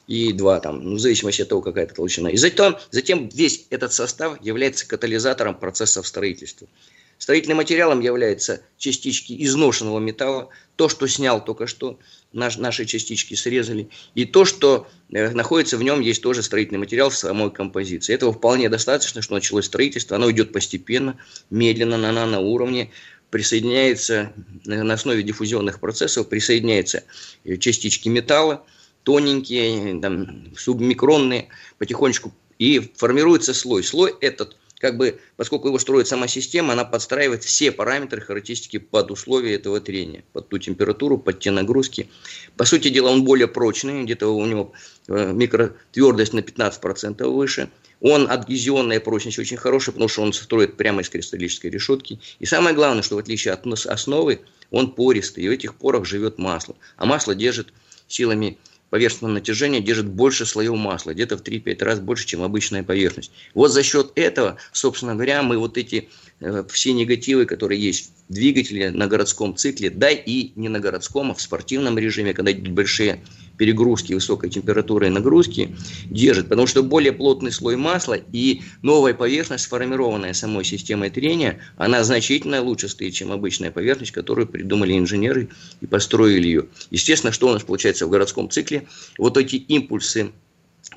и 0.08 0.34
два, 0.34 0.60
там, 0.60 0.84
ну, 0.84 0.96
в 0.98 1.00
зависимости 1.00 1.42
от 1.42 1.50
того, 1.50 1.62
какая 1.62 1.86
это 1.86 1.96
толщина. 1.96 2.30
И 2.30 2.38
затем, 2.38 2.78
затем 2.92 3.28
весь 3.30 3.66
этот 3.72 3.92
состав 3.92 4.38
является 4.44 4.88
катализатором 4.88 5.56
процессов 5.58 6.06
строительства. 6.06 6.68
Строительным 7.18 7.58
материалом 7.58 8.02
являются 8.02 8.62
частички 8.78 9.36
изношенного 9.44 10.00
металла, 10.00 10.50
то, 10.76 10.90
что 10.90 11.08
снял 11.08 11.44
только 11.44 11.66
что, 11.66 11.98
наш, 12.34 12.58
наши 12.58 12.86
частички 12.86 13.34
срезали, 13.36 13.90
и 14.14 14.26
то, 14.26 14.44
что 14.44 14.88
э, 15.12 15.30
находится 15.30 15.78
в 15.78 15.84
нем, 15.84 16.02
есть 16.02 16.22
тоже 16.22 16.44
строительный 16.44 16.80
материал 16.80 17.10
в 17.10 17.16
самой 17.16 17.52
композиции. 17.52 18.14
Этого 18.14 18.34
вполне 18.34 18.68
достаточно, 18.68 19.22
что 19.22 19.34
началось 19.34 19.66
строительство, 19.66 20.18
оно 20.18 20.30
идет 20.30 20.52
постепенно, 20.52 21.18
медленно, 21.50 21.98
на 21.98 22.12
наноуровне, 22.12 22.92
присоединяется 23.30 24.34
на 24.66 24.94
основе 24.94 25.24
диффузионных 25.24 25.80
процессов, 25.80 26.28
присоединяются 26.28 27.06
э, 27.46 27.56
частички 27.56 28.10
металла, 28.10 28.66
тоненькие, 29.04 30.02
там, 30.02 30.54
субмикронные, 30.58 31.48
потихонечку, 31.78 32.34
и 32.60 32.92
формируется 32.96 33.54
слой. 33.54 33.84
Слой 33.84 34.14
этот– 34.20 34.58
как 34.80 34.98
бы, 34.98 35.20
поскольку 35.38 35.70
его 35.70 35.80
строит 35.80 36.08
сама 36.08 36.28
система, 36.28 36.74
она 36.74 36.84
подстраивает 36.86 37.44
все 37.44 37.72
параметры 37.72 38.22
характеристики 38.22 38.78
под 38.78 39.12
условия 39.12 39.56
этого 39.56 39.80
трения, 39.80 40.24
под 40.34 40.50
ту 40.50 40.58
температуру, 40.58 41.18
под 41.18 41.40
те 41.40 41.52
нагрузки. 41.52 42.10
По 42.58 42.66
сути 42.66 42.90
дела, 42.90 43.10
он 43.10 43.24
более 43.24 43.48
прочный, 43.48 44.04
где-то 44.04 44.28
у 44.28 44.46
него 44.46 44.74
э, 45.08 45.32
микротвердость 45.34 46.34
на 46.34 46.40
15% 46.40 47.26
выше. 47.28 47.70
Он 48.02 48.30
адгезионная 48.30 49.00
прочность 49.00 49.40
очень 49.40 49.58
хорошая, 49.58 49.94
потому 49.94 50.10
что 50.10 50.22
он 50.22 50.34
строит 50.34 50.76
прямо 50.76 51.02
из 51.02 51.10
кристаллической 51.10 51.72
решетки. 51.72 52.20
И 52.40 52.46
самое 52.46 52.76
главное, 52.76 53.02
что 53.02 53.16
в 53.16 53.20
отличие 53.20 53.54
от 53.54 53.66
основы, 53.66 54.42
он 54.72 54.92
пористый, 54.92 55.46
и 55.46 55.48
в 55.48 55.52
этих 55.52 55.76
порах 55.76 56.06
живет 56.06 56.38
масло. 56.38 56.76
А 56.98 57.06
масло 57.06 57.34
держит 57.34 57.74
силами 58.08 58.58
поверхностного 58.90 59.34
натяжения 59.34 59.80
держит 59.80 60.08
больше 60.08 60.46
слоев 60.46 60.76
масла, 60.76 61.12
где-то 61.12 61.38
в 61.38 61.42
3-5 61.42 61.84
раз 61.84 62.00
больше, 62.00 62.26
чем 62.26 62.44
обычная 62.44 62.84
поверхность. 62.84 63.32
Вот 63.54 63.72
за 63.72 63.84
счет 63.84 64.12
этого, 64.16 64.58
собственно 64.72 65.14
говоря, 65.14 65.44
мы 65.44 65.58
вот 65.58 65.78
эти 65.78 66.10
э, 66.40 66.64
все 66.70 66.94
негативы, 66.94 67.46
которые 67.46 67.82
есть 67.82 68.12
в 68.30 68.34
двигателе 68.34 68.92
на 68.92 69.08
городском 69.08 69.56
цикле, 69.56 69.90
да 69.90 70.10
и 70.10 70.52
не 70.56 70.70
на 70.70 70.80
городском, 70.80 71.32
а 71.32 71.34
в 71.34 71.42
спортивном 71.42 71.98
режиме, 71.98 72.34
когда 72.34 72.54
большие 72.54 73.22
перегрузки 73.58 74.14
высокой 74.14 74.50
температуры 74.50 75.08
и 75.08 75.10
нагрузки 75.10 75.76
держит, 76.06 76.50
потому 76.50 76.68
что 76.68 76.84
более 76.84 77.14
плотный 77.14 77.52
слой 77.52 77.76
масла 77.76 78.18
и 78.32 78.62
новая 78.82 79.14
поверхность, 79.14 79.66
сформированная 79.66 80.34
самой 80.34 80.66
системой 80.66 81.10
трения, 81.10 81.60
она 81.78 82.04
значительно 82.04 82.62
лучше 82.62 82.90
стоит, 82.90 83.14
чем 83.14 83.32
обычная 83.32 83.72
поверхность, 83.72 84.12
которую 84.12 84.48
придумали 84.48 84.98
инженеры 84.98 85.50
и 85.82 85.88
построили 85.88 86.48
ее. 86.48 86.66
Естественно, 86.92 87.32
что 87.32 87.48
у 87.48 87.54
нас 87.54 87.64
получается 87.64 88.06
в 88.08 88.10
городском 88.10 88.50
цикле? 88.50 88.88
Вот 89.18 89.38
эти 89.38 89.56
импульсы 89.56 90.32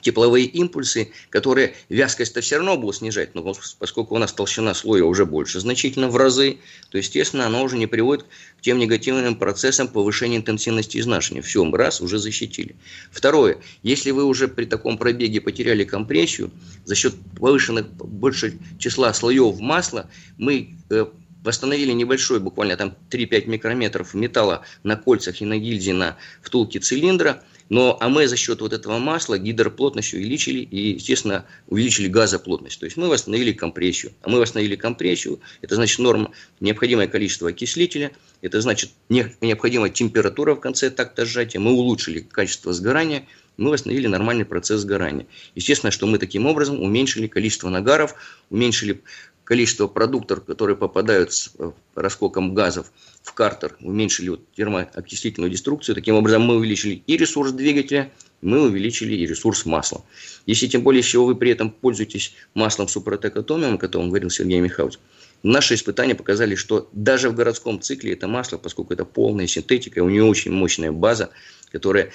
тепловые 0.02 0.46
импульсы, 0.46 1.10
которые 1.30 1.74
вязкость-то 1.88 2.40
все 2.40 2.56
равно 2.56 2.76
будут 2.76 2.96
снижать, 2.96 3.34
но 3.34 3.54
поскольку 3.78 4.14
у 4.14 4.18
нас 4.18 4.32
толщина 4.32 4.74
слоя 4.74 5.04
уже 5.04 5.26
больше, 5.26 5.60
значительно 5.60 6.08
в 6.08 6.16
разы, 6.16 6.58
то, 6.90 6.98
естественно, 6.98 7.46
оно 7.46 7.62
уже 7.62 7.76
не 7.76 7.86
приводит 7.86 8.24
к 8.58 8.62
тем 8.62 8.78
негативным 8.78 9.36
процессам 9.36 9.88
повышения 9.88 10.36
интенсивности 10.36 10.98
изнашивания. 10.98 11.42
Все, 11.42 11.64
мы 11.64 11.76
раз, 11.76 12.00
уже 12.00 12.18
защитили. 12.18 12.76
Второе, 13.10 13.58
если 13.82 14.10
вы 14.10 14.24
уже 14.24 14.48
при 14.48 14.66
таком 14.66 14.98
пробеге 14.98 15.40
потеряли 15.40 15.84
компрессию, 15.84 16.50
за 16.84 16.94
счет 16.94 17.14
повышенных 17.38 17.88
больше 17.88 18.58
числа 18.78 19.12
слоев 19.12 19.58
масла, 19.58 20.08
мы 20.36 20.74
э, 20.90 21.06
восстановили 21.42 21.92
небольшой, 21.92 22.40
буквально 22.40 22.76
там 22.76 22.96
3-5 23.10 23.46
микрометров 23.46 24.14
металла 24.14 24.62
на 24.82 24.96
кольцах 24.96 25.40
и 25.40 25.44
на 25.44 25.58
гильзе 25.58 25.92
на 25.92 26.16
втулке 26.42 26.80
цилиндра– 26.80 27.42
но, 27.68 27.96
а 28.00 28.08
мы 28.08 28.26
за 28.28 28.36
счет 28.36 28.60
вот 28.60 28.72
этого 28.72 28.98
масла 28.98 29.38
гидроплотность 29.38 30.14
увеличили 30.14 30.60
и, 30.60 30.94
естественно, 30.94 31.44
увеличили 31.68 32.08
газоплотность. 32.08 32.80
То 32.80 32.86
есть 32.86 32.96
мы 32.96 33.08
восстановили 33.08 33.52
компрессию. 33.52 34.12
А 34.22 34.30
мы 34.30 34.40
восстановили 34.40 34.76
компрессию, 34.76 35.40
это 35.60 35.74
значит 35.74 35.98
норма, 35.98 36.32
необходимое 36.60 37.08
количество 37.08 37.50
окислителя, 37.50 38.12
это 38.40 38.60
значит 38.60 38.90
необходимая 39.08 39.90
температура 39.90 40.54
в 40.54 40.60
конце 40.60 40.90
такта 40.90 41.26
сжатия. 41.26 41.58
Мы 41.58 41.72
улучшили 41.72 42.20
качество 42.20 42.72
сгорания, 42.72 43.26
мы 43.58 43.70
восстановили 43.70 44.06
нормальный 44.06 44.46
процесс 44.46 44.80
сгорания. 44.80 45.26
Естественно, 45.54 45.90
что 45.90 46.06
мы 46.06 46.18
таким 46.18 46.46
образом 46.46 46.80
уменьшили 46.80 47.26
количество 47.26 47.68
нагаров, 47.68 48.14
уменьшили 48.48 49.02
количество 49.44 49.86
продуктов, 49.88 50.44
которые 50.44 50.76
попадают 50.76 51.32
с 51.32 51.50
э, 51.58 51.72
раскоком 51.94 52.54
газов 52.54 52.92
в 53.22 53.32
картер, 53.32 53.76
уменьшили 53.80 54.28
вот 54.28 54.52
термоокислительную 54.52 55.50
деструкцию. 55.50 55.94
Таким 55.94 56.16
образом, 56.16 56.42
мы 56.42 56.56
увеличили 56.56 57.02
и 57.06 57.16
ресурс 57.16 57.52
двигателя, 57.52 58.12
мы 58.42 58.60
увеличили 58.62 59.14
и 59.14 59.26
ресурс 59.26 59.64
масла. 59.64 60.04
Если 60.46 60.66
тем 60.66 60.82
более 60.82 61.02
всего 61.02 61.24
вы 61.24 61.34
при 61.34 61.50
этом 61.50 61.70
пользуетесь 61.70 62.34
маслом 62.54 62.88
Супротек 62.88 63.36
Атомиум, 63.38 63.74
о 63.74 63.78
котором 63.78 64.10
говорил 64.10 64.28
Сергей 64.28 64.60
Михайлович, 64.60 64.98
наши 65.42 65.74
испытания 65.74 66.14
показали, 66.14 66.54
что 66.54 66.88
даже 66.92 67.30
в 67.30 67.34
городском 67.34 67.80
цикле 67.80 68.12
это 68.12 68.28
масло, 68.28 68.58
поскольку 68.58 68.92
это 68.92 69.06
полная 69.06 69.46
синтетика, 69.46 70.00
у 70.00 70.10
нее 70.10 70.24
очень 70.24 70.52
мощная 70.52 70.92
база, 70.92 71.30
которая 71.72 72.10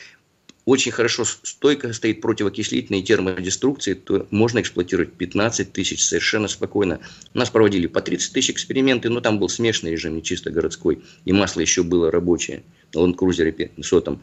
очень 0.66 0.92
хорошо 0.92 1.26
стойко 1.26 1.92
стоит 1.92 2.22
противокислительной 2.22 3.02
термодеструкции, 3.02 3.94
то 3.96 4.28
можно 4.32 4.60
эксплуатировать 4.62 5.14
15 5.14 5.74
тысяч 5.74 6.06
совершенно 6.06 6.48
спокойно. 6.48 7.00
У 7.34 7.38
нас 7.38 7.50
проводили 7.50 7.88
по 7.88 8.02
30 8.02 8.32
тысяч 8.32 8.52
эксперименты, 8.52 9.10
но 9.10 9.20
там 9.20 9.40
был 9.40 9.50
смешанный 9.50 9.92
режим, 9.92 10.16
не 10.16 10.24
чисто 10.24 10.52
городской, 10.52 11.04
и 11.26 11.34
масло 11.34 11.60
еще 11.60 11.84
было 11.84 12.12
рабочее 12.12 12.64
на 12.94 13.12
Cruiser 13.12 13.52
500. 13.52 14.20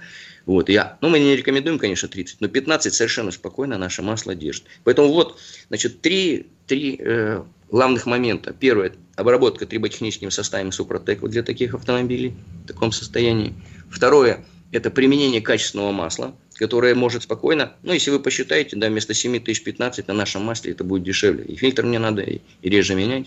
Вот, 0.46 0.68
я, 0.70 0.96
ну, 1.02 1.10
мы 1.10 1.18
не 1.18 1.36
рекомендуем, 1.36 1.78
конечно, 1.78 2.08
30, 2.08 2.40
но 2.40 2.48
15 2.48 2.94
совершенно 2.94 3.30
спокойно 3.30 3.76
наше 3.76 4.00
масло 4.00 4.34
держит. 4.34 4.64
Поэтому 4.84 5.08
вот, 5.08 5.38
значит, 5.68 6.00
три, 6.00 6.46
три 6.66 6.96
э, 6.98 7.42
главных 7.70 8.06
момента. 8.06 8.54
Первое– 8.58 8.94
обработка 9.16 9.66
триботехническим 9.66 10.30
составом 10.30 10.72
Супротек 10.72 11.20
для 11.20 11.42
таких 11.42 11.74
автомобилей 11.74 12.34
в 12.64 12.68
таком 12.68 12.92
состоянии. 12.92 13.52
Второе– 13.90 14.44
это 14.72 14.90
применение 14.90 15.40
качественного 15.40 15.92
масла, 15.92 16.35
которое 16.54 16.94
может 16.94 17.24
спокойно, 17.24 17.74
ну, 17.83 17.92
если 17.92 18.11
вы 18.11 18.20
посчитаете, 18.20 18.76
да, 18.76 18.88
вместо 18.88 19.14
7015 19.14 20.06
на 20.09 20.14
нашем 20.14 20.42
масле 20.42 20.72
это 20.72 20.85
будет 20.85 21.02
дешевле. 21.02 21.44
И 21.44 21.56
фильтр 21.56 21.85
мне 21.85 21.98
надо 21.98 22.22
и, 22.22 22.40
и 22.62 22.70
реже 22.70 22.94
менять, 22.94 23.26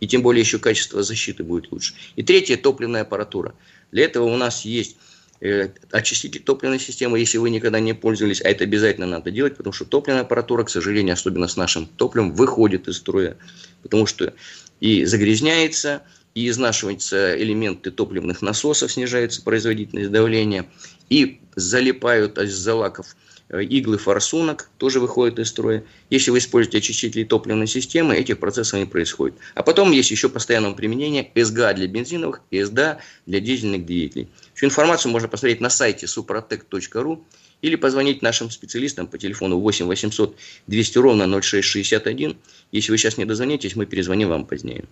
и 0.00 0.06
тем 0.06 0.22
более 0.22 0.40
еще 0.40 0.58
качество 0.58 1.02
защиты 1.02 1.42
будет 1.42 1.72
лучше. 1.72 1.94
И 2.16 2.22
третье– 2.22 2.56
топливная 2.62 3.02
аппаратура. 3.02 3.54
Для 3.90 4.04
этого 4.04 4.24
у 4.24 4.36
нас 4.36 4.64
есть 4.64 4.96
э, 5.40 5.70
очиститель 5.90 6.42
топливной 6.42 6.78
системы, 6.78 7.18
если 7.18 7.38
вы 7.38 7.50
никогда 7.50 7.80
не 7.80 7.94
пользовались, 7.94 8.42
а 8.42 8.48
это 8.48 8.64
обязательно 8.64 9.06
надо 9.06 9.30
делать, 9.30 9.56
потому 9.56 9.72
что 9.72 9.84
топливная 9.84 10.22
аппаратура, 10.22 10.64
к 10.64 10.70
сожалению, 10.70 11.14
особенно 11.14 11.48
с 11.48 11.56
нашим 11.56 11.86
топливом, 11.86 12.32
выходит 12.32 12.86
из 12.86 12.98
строя, 12.98 13.36
потому 13.82 14.06
что 14.06 14.34
и 14.80 15.04
загрязняется, 15.04 16.02
и 16.34 16.48
изнашиваются 16.48 17.40
элементы 17.40 17.90
топливных 17.90 18.42
насосов, 18.42 18.92
снижается 18.92 19.42
производительность 19.42 20.10
давления, 20.10 20.66
и 21.08 21.40
залипают 21.54 22.38
из 22.38 22.54
залаков 22.54 23.14
э, 23.50 23.62
иглы 23.62 23.98
форсунок, 23.98 24.68
тоже 24.78 24.98
выходят 24.98 25.38
из 25.38 25.48
строя. 25.48 25.84
Если 26.10 26.30
вы 26.32 26.38
используете 26.38 26.78
очистители 26.78 27.22
топливной 27.22 27.68
системы, 27.68 28.16
этих 28.16 28.40
процессов 28.40 28.80
не 28.80 28.86
происходит. 28.86 29.36
А 29.54 29.62
потом 29.62 29.92
есть 29.92 30.10
еще 30.10 30.28
постоянное 30.28 30.72
применение 30.72 31.30
СГА 31.36 31.74
для 31.74 31.86
бензиновых 31.86 32.40
и 32.50 32.62
СДА 32.62 32.98
для 33.26 33.38
дизельных 33.38 33.86
двигателей. 33.86 34.28
Всю 34.54 34.66
информацию 34.66 35.12
можно 35.12 35.28
посмотреть 35.28 35.60
на 35.60 35.70
сайте 35.70 36.06
suprotec.ru 36.06 37.22
или 37.62 37.76
позвонить 37.76 38.22
нашим 38.22 38.50
специалистам 38.50 39.06
по 39.06 39.18
телефону 39.18 39.58
8 39.60 39.86
800 39.86 40.36
200 40.66 40.98
ровно 40.98 41.40
0661. 41.40 42.36
Если 42.72 42.90
вы 42.90 42.98
сейчас 42.98 43.18
не 43.18 43.24
дозвонитесь, 43.24 43.76
мы 43.76 43.86
перезвоним 43.86 44.30
вам 44.30 44.46
позднее. 44.46 44.84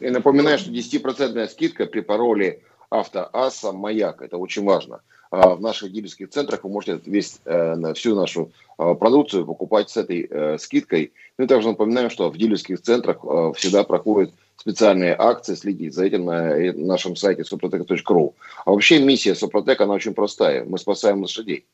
И 0.00 0.10
напоминаю, 0.10 0.58
что 0.58 0.70
10% 0.70 1.48
скидка 1.48 1.86
при 1.86 2.00
пароле 2.00 2.62
автоасса 2.90 3.72
«Маяк». 3.72 4.22
Это 4.22 4.38
очень 4.38 4.64
важно. 4.64 5.00
А, 5.30 5.54
в 5.54 5.60
наших 5.60 5.92
дилерских 5.92 6.30
центрах 6.30 6.64
вы 6.64 6.70
можете 6.70 7.00
весь, 7.04 7.40
э, 7.44 7.92
всю 7.94 8.14
нашу 8.14 8.50
а, 8.78 8.94
продукцию 8.94 9.44
покупать 9.44 9.90
с 9.90 9.96
этой 9.96 10.26
э, 10.28 10.58
скидкой. 10.58 11.12
Ну 11.36 11.44
и 11.44 11.48
также 11.48 11.68
напоминаем, 11.68 12.08
что 12.08 12.30
в 12.30 12.38
дилерских 12.38 12.80
центрах 12.80 13.18
э, 13.22 13.52
всегда 13.56 13.84
проходят 13.84 14.32
специальные 14.56 15.14
акции, 15.18 15.54
следите 15.54 15.90
за 15.90 16.06
этим 16.06 16.24
на 16.24 16.72
нашем 16.72 17.14
сайте 17.14 17.42
suprotec.ru. 17.42 18.34
А 18.64 18.70
вообще 18.70 19.00
миссия 19.00 19.32
Suprotec, 19.32 19.76
она 19.78 19.94
очень 19.94 20.14
простая. 20.14 20.64
Мы 20.64 20.78
спасаем 20.78 21.20
лошадей. 21.20 21.66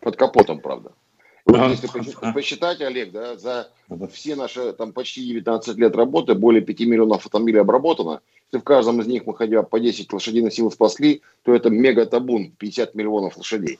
Под 0.00 0.16
капотом, 0.16 0.60
правда. 0.60 0.92
Вот 1.46 1.70
если 1.70 1.88
посчитать, 2.32 2.80
Олег, 2.80 3.12
да, 3.12 3.36
за 3.36 3.68
все 4.12 4.34
наши 4.34 4.72
там 4.72 4.92
почти 4.92 5.24
19 5.24 5.76
лет 5.78 5.94
работы, 5.94 6.34
более 6.34 6.60
5 6.60 6.80
миллионов 6.80 7.24
автомобилей 7.24 7.60
обработано, 7.60 8.20
если 8.48 8.60
в 8.60 8.64
каждом 8.64 9.00
из 9.00 9.06
них 9.06 9.26
мы 9.26 9.34
хотя 9.34 9.62
бы 9.62 9.68
по 9.68 9.78
10 9.78 10.12
лошадиных 10.12 10.52
сил 10.52 10.70
спасли, 10.72 11.22
то 11.44 11.54
это 11.54 11.70
мега-табун 11.70 12.50
50 12.58 12.94
миллионов 12.96 13.36
лошадей. 13.36 13.78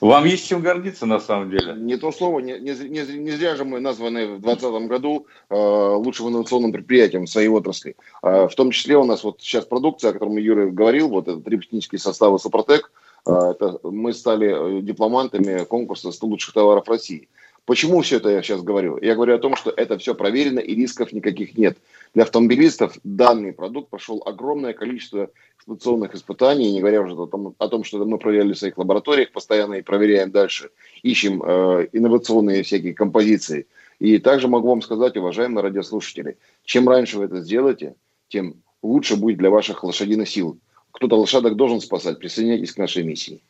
Вам 0.00 0.24
есть 0.24 0.48
чем 0.48 0.62
гордиться 0.62 1.06
на 1.06 1.20
самом 1.20 1.50
деле? 1.50 1.74
Не 1.74 1.96
то 1.96 2.12
слово, 2.12 2.40
не, 2.40 2.58
не, 2.58 2.72
не, 2.88 3.18
не 3.18 3.30
зря 3.32 3.56
же 3.56 3.64
мы 3.64 3.80
названы 3.80 4.26
в 4.26 4.40
2020 4.40 4.88
году 4.88 5.26
э, 5.50 5.54
лучшим 5.54 6.28
инновационным 6.28 6.72
предприятием 6.72 7.26
в 7.26 7.30
своей 7.30 7.48
отрасли. 7.48 7.96
Э, 8.22 8.46
в 8.48 8.54
том 8.54 8.70
числе 8.70 8.96
у 8.96 9.04
нас 9.04 9.24
вот 9.24 9.40
сейчас 9.40 9.64
продукция, 9.64 10.10
о 10.10 10.12
которой 10.12 10.42
Юрий 10.42 10.70
говорил, 10.70 11.08
вот 11.08 11.28
этот 11.28 11.46
репетический 11.46 11.98
состав 11.98 12.40
Супротек, 12.40 12.90
это 13.26 13.78
мы 13.82 14.12
стали 14.12 14.78
э, 14.78 14.82
дипломантами 14.82 15.64
конкурса 15.64 16.12
100 16.12 16.26
лучших 16.26 16.54
товаров 16.54 16.88
России. 16.88 17.28
Почему 17.64 18.00
все 18.00 18.16
это 18.16 18.28
я 18.28 18.42
сейчас 18.42 18.62
говорю? 18.62 18.98
Я 19.00 19.14
говорю 19.14 19.36
о 19.36 19.38
том, 19.38 19.54
что 19.54 19.70
это 19.70 19.96
все 19.96 20.16
проверено 20.16 20.58
и 20.58 20.74
рисков 20.74 21.12
никаких 21.12 21.56
нет. 21.56 21.78
Для 22.12 22.24
автомобилистов 22.24 22.98
данный 23.04 23.52
продукт 23.52 23.88
прошел 23.88 24.20
огромное 24.26 24.72
количество 24.72 25.30
эксплуатационных 25.56 26.14
испытаний, 26.16 26.72
не 26.72 26.80
говоря 26.80 27.02
уже 27.02 27.14
о 27.14 27.26
том, 27.26 27.54
о 27.56 27.68
том, 27.68 27.84
что 27.84 28.04
мы 28.04 28.18
проверяли 28.18 28.52
в 28.52 28.58
своих 28.58 28.78
лабораториях 28.78 29.30
постоянно 29.30 29.74
и 29.74 29.82
проверяем 29.82 30.32
дальше, 30.32 30.70
ищем 31.04 31.40
э, 31.40 31.88
инновационные 31.92 32.64
всякие 32.64 32.94
композиции. 32.94 33.68
И 34.00 34.18
также 34.18 34.48
могу 34.48 34.68
вам 34.68 34.82
сказать, 34.82 35.16
уважаемые 35.16 35.62
радиослушатели, 35.62 36.38
чем 36.64 36.88
раньше 36.88 37.18
вы 37.18 37.26
это 37.26 37.40
сделаете, 37.40 37.94
тем 38.26 38.56
лучше 38.82 39.14
будет 39.14 39.38
для 39.38 39.50
ваших 39.50 39.84
лошадиных 39.84 40.28
сил. 40.28 40.58
Кто-то 40.92 41.16
лошадок 41.16 41.56
должен 41.56 41.80
спасать. 41.80 42.18
Присоединяйтесь 42.18 42.72
к 42.72 42.78
нашей 42.78 43.02
миссии. 43.02 43.40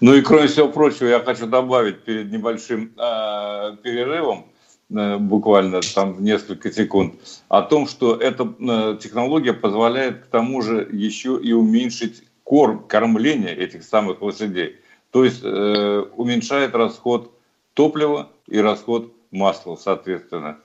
Ну 0.00 0.14
и 0.14 0.22
кроме 0.22 0.46
всего 0.46 0.68
прочего, 0.68 1.08
я 1.08 1.20
хочу 1.20 1.46
добавить 1.46 2.04
перед 2.04 2.30
небольшим 2.30 2.92
э, 2.96 3.76
перерывом, 3.82 4.46
э, 4.90 5.16
буквально 5.16 5.80
там 5.94 6.22
несколько 6.22 6.70
секунд, 6.70 7.14
о 7.48 7.62
том, 7.62 7.86
что 7.86 8.14
эта 8.14 8.44
э, 8.44 8.98
технология 9.00 9.54
позволяет 9.54 10.24
к 10.24 10.26
тому 10.26 10.60
же 10.60 10.88
еще 10.92 11.40
и 11.42 11.52
уменьшить 11.52 12.22
корм, 12.42 12.84
кормление 12.86 13.56
этих 13.56 13.84
самых 13.84 14.20
лошадей. 14.22 14.76
То 15.10 15.24
есть 15.24 15.40
э, 15.42 16.04
уменьшает 16.16 16.74
расход 16.74 17.32
топлива 17.72 18.30
и 18.46 18.58
расход 18.58 19.12
маслу, 19.30 19.76
соответственно. 19.76 20.58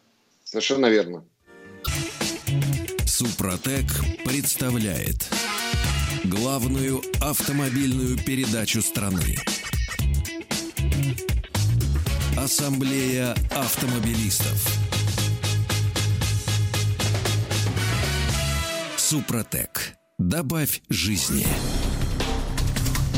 Совершенно 0.43 0.87
верно. 0.87 1.23
Супротек 3.05 3.85
представляет 4.25 5.29
главную 6.29 7.01
автомобильную 7.21 8.15
передачу 8.23 8.81
страны. 8.83 9.35
Ассамблея 12.37 13.33
автомобилистов. 13.51 14.63
Супротек. 18.95 19.95
Добавь 20.19 20.81
жизни. 20.89 21.45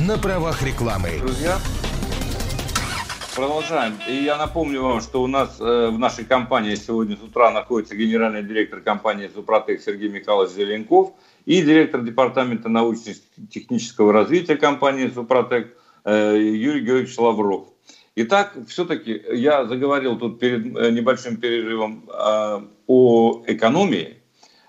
На 0.08 0.17
правах 0.17 0.63
рекламы. 0.63 1.19
Друзья, 1.19 1.60
продолжаем. 3.36 4.00
И 4.08 4.24
я 4.24 4.38
напомню 4.38 4.84
вам, 4.84 5.02
что 5.02 5.21
у 5.21 5.28
нас 5.28 5.60
э, 5.60 5.89
в 5.89 6.00
нашей 6.00 6.24
компании 6.24 6.76
сегодня 6.76 7.17
с 7.17 7.21
утра 7.21 7.52
находится 7.52 7.93
генеральный 7.95 8.41
директор 8.41 8.80
компании 8.80 9.30
«Супротек» 9.34 9.82
Сергей 9.82 10.10
Михайлович 10.10 10.54
Зеленков 10.54 11.13
и 11.45 11.62
директор 11.62 12.01
департамента 12.01 12.69
научно-технического 12.69 14.13
развития 14.13 14.56
компании 14.56 15.12
«Супротек» 15.13 15.75
э, 16.04 16.38
Юрий 16.38 16.82
Георгиевич 16.82 17.17
Лавров. 17.17 17.67
Итак, 18.15 18.56
все-таки 18.67 19.21
я 19.34 19.65
заговорил 19.65 20.17
тут 20.17 20.39
перед 20.39 20.75
э, 20.75 20.91
небольшим 20.91 21.38
перерывом 21.38 22.10
э, 22.10 22.62
о 22.88 23.43
экономии. 23.47 24.17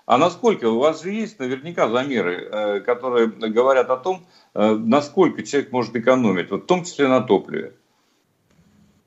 А 0.05 0.17
насколько 0.17 0.69
у 0.69 0.79
вас 0.79 1.03
же 1.03 1.11
есть 1.11 1.39
наверняка 1.39 1.87
замеры, 1.87 2.81
которые 2.85 3.27
говорят 3.27 3.89
о 3.89 3.95
том, 3.95 4.27
насколько 4.53 5.43
человек 5.43 5.71
может 5.71 5.95
экономить, 5.95 6.51
вот 6.51 6.63
в 6.63 6.65
том 6.65 6.83
числе 6.83 7.07
на 7.07 7.21
топливе? 7.21 7.73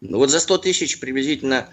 Ну 0.00 0.16
вот 0.16 0.30
за 0.30 0.40
100 0.40 0.56
тысяч 0.58 0.98
приблизительно, 0.98 1.68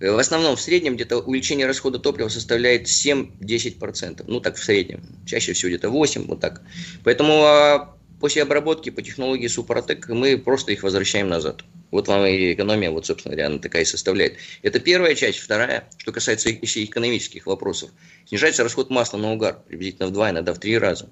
в 0.00 0.18
основном 0.18 0.56
в 0.56 0.60
среднем 0.60 0.94
где-то 0.94 1.18
увеличение 1.18 1.66
расхода 1.66 1.98
топлива 1.98 2.28
составляет 2.28 2.86
7-10%. 2.86 4.24
Ну 4.26 4.40
так 4.40 4.56
в 4.56 4.62
среднем. 4.62 5.02
Чаще 5.26 5.52
всего 5.52 5.70
где-то 5.70 5.90
8, 5.90 6.26
вот 6.26 6.40
так. 6.40 6.62
Поэтому 7.02 7.42
а, 7.44 7.96
после 8.20 8.42
обработки 8.42 8.90
по 8.90 9.02
технологии 9.02 9.48
Супротек 9.48 10.08
мы 10.08 10.38
просто 10.38 10.72
их 10.72 10.82
возвращаем 10.82 11.28
назад. 11.28 11.64
Вот 11.90 12.06
вам 12.06 12.26
и 12.26 12.52
экономия, 12.52 12.90
вот, 12.90 13.06
собственно 13.06 13.34
говоря, 13.34 13.46
она 13.48 13.58
такая 13.58 13.82
и 13.82 13.86
составляет. 13.86 14.36
Это 14.62 14.78
первая 14.78 15.14
часть. 15.14 15.38
Вторая, 15.38 15.88
что 15.96 16.12
касается 16.12 16.50
экономических 16.50 17.46
вопросов. 17.46 17.90
Снижается 18.26 18.62
расход 18.62 18.90
масла 18.90 19.18
на 19.18 19.32
угар 19.32 19.58
приблизительно 19.66 20.08
в 20.08 20.12
два, 20.12 20.30
иногда 20.30 20.52
в 20.54 20.58
три 20.58 20.78
раза. 20.78 21.08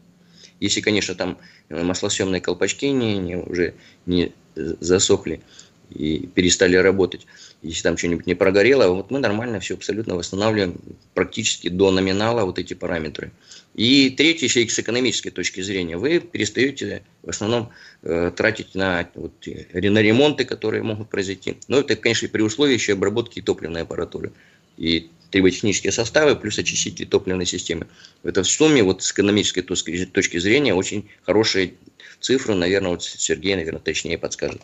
Если, 0.60 0.80
конечно, 0.80 1.14
там 1.14 1.38
э, 1.68 1.82
маслосъемные 1.82 2.40
колпачки 2.40 2.90
не, 2.90 3.18
не, 3.18 3.36
уже 3.36 3.74
не 4.06 4.32
засохли 4.54 5.42
и 5.90 6.26
перестали 6.26 6.76
работать, 6.76 7.26
если 7.66 7.82
там 7.82 7.96
что-нибудь 7.96 8.26
не 8.26 8.34
прогорело, 8.34 8.88
вот 8.88 9.10
мы 9.10 9.18
нормально 9.18 9.60
все 9.60 9.74
абсолютно 9.74 10.14
восстанавливаем 10.14 10.76
практически 11.14 11.68
до 11.68 11.90
номинала 11.90 12.44
вот 12.44 12.58
эти 12.58 12.74
параметры. 12.74 13.32
И 13.74 14.10
третье, 14.10 14.46
еще 14.46 14.62
и 14.62 14.68
с 14.68 14.78
экономической 14.78 15.30
точки 15.30 15.60
зрения, 15.60 15.98
вы 15.98 16.20
перестаете 16.20 17.02
в 17.22 17.28
основном 17.28 17.70
э, 18.02 18.32
тратить 18.34 18.74
на, 18.74 19.08
вот, 19.14 19.32
на 19.46 19.98
ремонты, 19.98 20.44
которые 20.44 20.82
могут 20.82 21.10
произойти. 21.10 21.58
Но 21.68 21.80
это, 21.80 21.94
конечно, 21.96 22.28
при 22.28 22.42
условии 22.42 22.74
еще 22.74 22.94
обработки 22.94 23.42
топливной 23.42 23.82
аппаратуры. 23.82 24.32
И 24.78 25.10
триботехнические 25.30 25.92
составы 25.92 26.36
плюс 26.36 26.58
очистители 26.58 27.04
топливной 27.04 27.46
системы. 27.46 27.86
Это 28.22 28.42
в 28.42 28.48
сумме 28.48 28.82
вот 28.82 29.02
с 29.02 29.12
экономической 29.12 29.62
точки 29.62 30.38
зрения 30.38 30.72
очень 30.74 31.10
хорошие 31.24 31.74
цифры. 32.20 32.54
Наверное, 32.54 32.92
вот 32.92 33.02
Сергей, 33.02 33.56
наверное, 33.56 33.80
точнее 33.80 34.16
подскажет. 34.16 34.62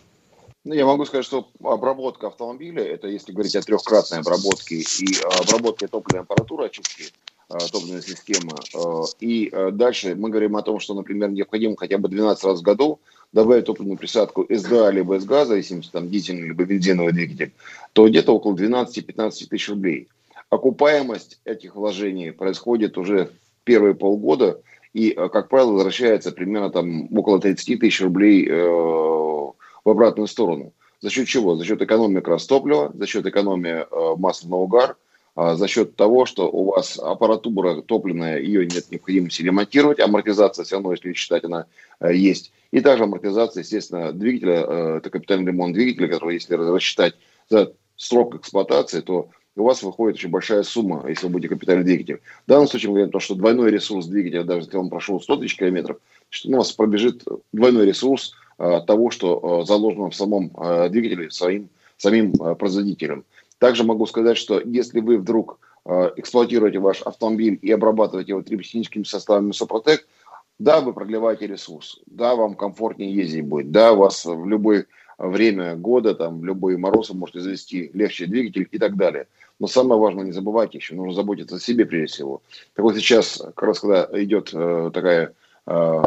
Ну, 0.65 0.73
я 0.73 0.85
могу 0.85 1.03
сказать, 1.05 1.25
что 1.25 1.49
обработка 1.61 2.27
автомобиля, 2.27 2.83
это 2.83 3.07
если 3.07 3.33
говорить 3.33 3.55
о 3.55 3.61
трехкратной 3.61 4.19
обработке 4.19 4.75
и 4.75 5.07
обработке 5.41 5.87
топливной 5.87 6.21
аппаратуры 6.21 6.67
очистки 6.67 7.11
а, 7.49 7.57
топливной 7.57 8.01
системы. 8.01 8.53
А, 8.73 9.03
и 9.19 9.51
дальше 9.71 10.15
мы 10.15 10.29
говорим 10.29 10.55
о 10.55 10.61
том, 10.61 10.79
что, 10.79 10.93
например, 10.93 11.31
необходимо 11.31 11.75
хотя 11.75 11.97
бы 11.97 12.07
12 12.07 12.43
раз 12.45 12.59
в 12.59 12.63
году 12.63 12.99
добавить 13.33 13.65
топливную 13.65 13.97
присадку 13.97 14.47
СГА 14.49 14.91
либо 14.91 15.15
в 15.15 15.45
зависимости 15.45 15.91
там 15.91 16.09
дизельный 16.09 16.47
либо 16.47 16.63
бензиновый 16.63 17.11
двигатель, 17.11 17.51
то 17.91 18.07
где-то 18.07 18.33
около 18.33 18.55
12-15 18.55 19.47
тысяч 19.49 19.69
рублей. 19.69 20.07
Окупаемость 20.49 21.41
этих 21.43 21.75
вложений 21.75 22.31
происходит 22.31 22.97
уже 22.97 23.31
первые 23.65 23.95
полгода, 23.95 24.61
и, 24.93 25.09
как 25.11 25.49
правило, 25.49 25.71
возвращается 25.71 26.31
примерно 26.31 26.69
там 26.69 27.09
около 27.17 27.41
30 27.41 27.79
тысяч 27.79 28.01
рублей 28.01 28.47
э, 28.47 29.51
в 29.83 29.89
обратную 29.89 30.27
сторону. 30.27 30.73
За 31.01 31.09
счет 31.09 31.27
чего? 31.27 31.55
За 31.55 31.65
счет 31.65 31.81
экономии 31.81 32.15
как 32.15 32.29
раз 32.29 32.45
топлива, 32.45 32.91
за 32.93 33.05
счет 33.05 33.25
экономии 33.25 33.85
э, 33.89 34.15
масла 34.17 34.49
на 34.49 34.55
угар, 34.57 34.95
э, 35.35 35.55
за 35.55 35.67
счет 35.67 35.95
того, 35.95 36.25
что 36.25 36.49
у 36.49 36.71
вас 36.71 36.97
аппаратура 36.97 37.81
топливная, 37.81 38.39
ее 38.39 38.65
нет 38.65 38.89
необходимости 38.89 39.41
ремонтировать, 39.41 39.99
амортизация 39.99 40.63
все 40.63 40.75
равно, 40.75 40.91
если 40.91 41.11
считать, 41.13 41.43
она 41.43 41.65
э, 41.99 42.15
есть. 42.15 42.53
И 42.71 42.79
также 42.79 43.03
амортизация, 43.03 43.61
естественно, 43.63 44.13
двигателя, 44.13 44.97
это 44.97 45.09
капитальный 45.09 45.51
ремонт 45.51 45.73
двигателя, 45.73 46.07
который, 46.07 46.35
если 46.35 46.55
рассчитать 46.55 47.15
за 47.49 47.73
срок 47.97 48.35
эксплуатации, 48.35 49.01
то 49.01 49.29
у 49.55 49.63
вас 49.63 49.83
выходит 49.83 50.17
очень 50.17 50.29
большая 50.29 50.63
сумма, 50.63 51.05
если 51.07 51.27
вы 51.27 51.33
будете 51.33 51.49
капитальный 51.49 51.83
двигатель. 51.83 52.21
В 52.45 52.49
данном 52.49 52.67
случае 52.67 52.89
мы 52.89 52.95
говорим, 52.95 53.11
то, 53.11 53.19
что 53.19 53.35
двойной 53.35 53.71
ресурс 53.71 54.07
двигателя, 54.07 54.43
даже 54.43 54.61
если 54.61 54.77
он 54.77 54.89
прошел 54.89 55.21
100 55.21 55.37
тысяч 55.37 55.57
километров, 55.57 55.97
что 56.29 56.49
у 56.49 56.57
вас 56.57 56.71
пробежит 56.71 57.23
двойной 57.51 57.85
ресурс 57.85 58.33
того, 58.85 59.11
что 59.11 59.61
э, 59.61 59.65
заложено 59.65 60.09
в 60.09 60.15
самом 60.15 60.51
э, 60.57 60.89
двигателе 60.89 61.31
своим, 61.31 61.69
самим 61.97 62.33
производителем. 62.55 63.23
Также 63.59 63.83
могу 63.83 64.05
сказать, 64.05 64.37
что 64.37 64.59
если 64.59 64.99
вы 64.99 65.17
вдруг 65.17 65.59
эксплуатируете 65.85 66.79
ваш 66.79 67.01
автомобиль 67.01 67.59
и 67.61 67.69
обрабатываете 67.71 68.31
его 68.31 68.41
триботехническими 68.41 69.03
составами 69.03 69.51
Сопротек, 69.51 70.07
да, 70.59 70.79
вы 70.79 70.93
продлеваете 70.93 71.47
ресурс, 71.47 71.99
да, 72.05 72.35
вам 72.35 72.55
комфортнее 72.55 73.13
ездить 73.13 73.45
будет, 73.45 73.71
да, 73.71 73.91
у 73.91 73.97
вас 73.97 74.25
в 74.25 74.47
любое 74.47 74.85
время 75.17 75.75
года, 75.75 76.15
там, 76.15 76.39
в 76.39 76.45
любой 76.45 76.77
мороз 76.77 77.09
вы 77.09 77.17
можете 77.17 77.41
завести 77.41 77.91
легче 77.93 78.25
двигатель 78.25 78.67
и 78.71 78.77
так 78.77 78.95
далее. 78.95 79.27
Но 79.59 79.67
самое 79.67 79.99
важное, 79.99 80.25
не 80.25 80.31
забывайте 80.31 80.77
еще, 80.77 80.95
нужно 80.95 81.13
заботиться 81.13 81.55
о 81.55 81.59
себе 81.59 81.85
прежде 81.85 82.13
всего. 82.13 82.41
Так 82.75 82.83
вот 82.83 82.95
сейчас, 82.95 83.37
как 83.37 83.63
раз 83.63 83.79
когда 83.79 84.09
идет 84.13 84.49
э, 84.53 84.91
такая 84.93 85.33
э, 85.67 86.01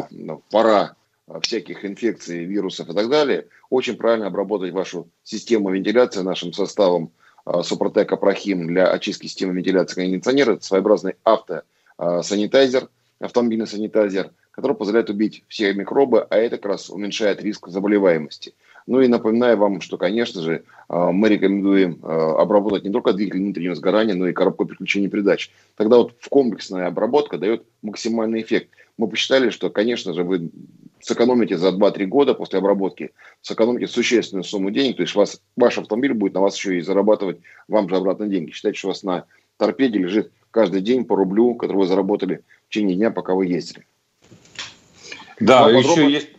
пора 0.51 0.95
всяких 1.41 1.85
инфекций, 1.85 2.45
вирусов 2.45 2.89
и 2.89 2.93
так 2.93 3.09
далее, 3.09 3.47
очень 3.69 3.97
правильно 3.97 4.27
обработать 4.27 4.73
вашу 4.73 5.09
систему 5.23 5.71
вентиляции 5.71 6.21
нашим 6.21 6.53
составом 6.53 7.11
а, 7.45 7.63
Супротек 7.63 8.11
Апрахим 8.11 8.67
для 8.67 8.89
очистки 8.89 9.27
системы 9.27 9.53
вентиляции 9.53 10.01
кондиционера. 10.01 10.53
Это 10.53 10.63
своеобразный 10.63 11.15
автосанитайзер, 11.23 12.89
автомобильный 13.19 13.67
санитайзер, 13.67 14.31
который 14.51 14.75
позволяет 14.75 15.09
убить 15.09 15.43
все 15.47 15.73
микробы, 15.73 16.25
а 16.29 16.37
это 16.37 16.57
как 16.57 16.71
раз 16.71 16.89
уменьшает 16.89 17.41
риск 17.41 17.67
заболеваемости. 17.67 18.53
Ну 18.87 19.01
и 19.01 19.07
напоминаю 19.07 19.57
вам, 19.57 19.81
что, 19.81 19.97
конечно 19.97 20.41
же, 20.41 20.63
а, 20.87 21.11
мы 21.11 21.27
рекомендуем 21.27 21.99
а, 22.01 22.41
обработать 22.41 22.85
не 22.85 22.89
только 22.89 23.11
двигатель 23.11 23.41
внутреннего 23.41 23.75
сгорания, 23.75 24.15
но 24.15 24.27
и 24.29 24.33
коробку 24.33 24.65
переключения 24.65 25.09
передач. 25.09 25.51
Тогда 25.75 25.97
вот 25.97 26.13
комплексная 26.29 26.87
обработка 26.87 27.37
дает 27.37 27.65
максимальный 27.81 28.41
эффект. 28.41 28.69
Мы 28.97 29.09
посчитали, 29.09 29.49
что, 29.49 29.69
конечно 29.69 30.13
же, 30.13 30.23
вы 30.23 30.49
сэкономите 31.01 31.57
за 31.57 31.69
2-3 31.69 32.05
года 32.05 32.33
после 32.33 32.59
обработки, 32.59 33.11
сэкономите 33.41 33.87
существенную 33.87 34.45
сумму 34.45 34.71
денег, 34.71 34.95
то 34.95 35.03
есть 35.03 35.15
вас, 35.15 35.41
ваш 35.57 35.77
автомобиль 35.77 36.13
будет 36.13 36.33
на 36.33 36.41
вас 36.41 36.55
еще 36.55 36.77
и 36.77 36.81
зарабатывать 36.81 37.39
вам 37.67 37.89
же 37.89 37.97
обратно 37.97 38.27
деньги. 38.27 38.51
Считайте, 38.51 38.79
что 38.79 38.87
у 38.87 38.91
вас 38.91 39.03
на 39.03 39.25
торпеде 39.57 39.99
лежит 39.99 40.31
каждый 40.49 40.81
день 40.81 41.03
по 41.03 41.17
рублю, 41.17 41.55
который 41.55 41.77
вы 41.77 41.87
заработали 41.87 42.41
в 42.65 42.69
течение 42.69 42.95
дня, 42.95 43.11
пока 43.11 43.35
вы 43.35 43.47
ездили. 43.47 43.85
Да, 45.39 45.69
еще 45.69 46.09
есть... 46.09 46.29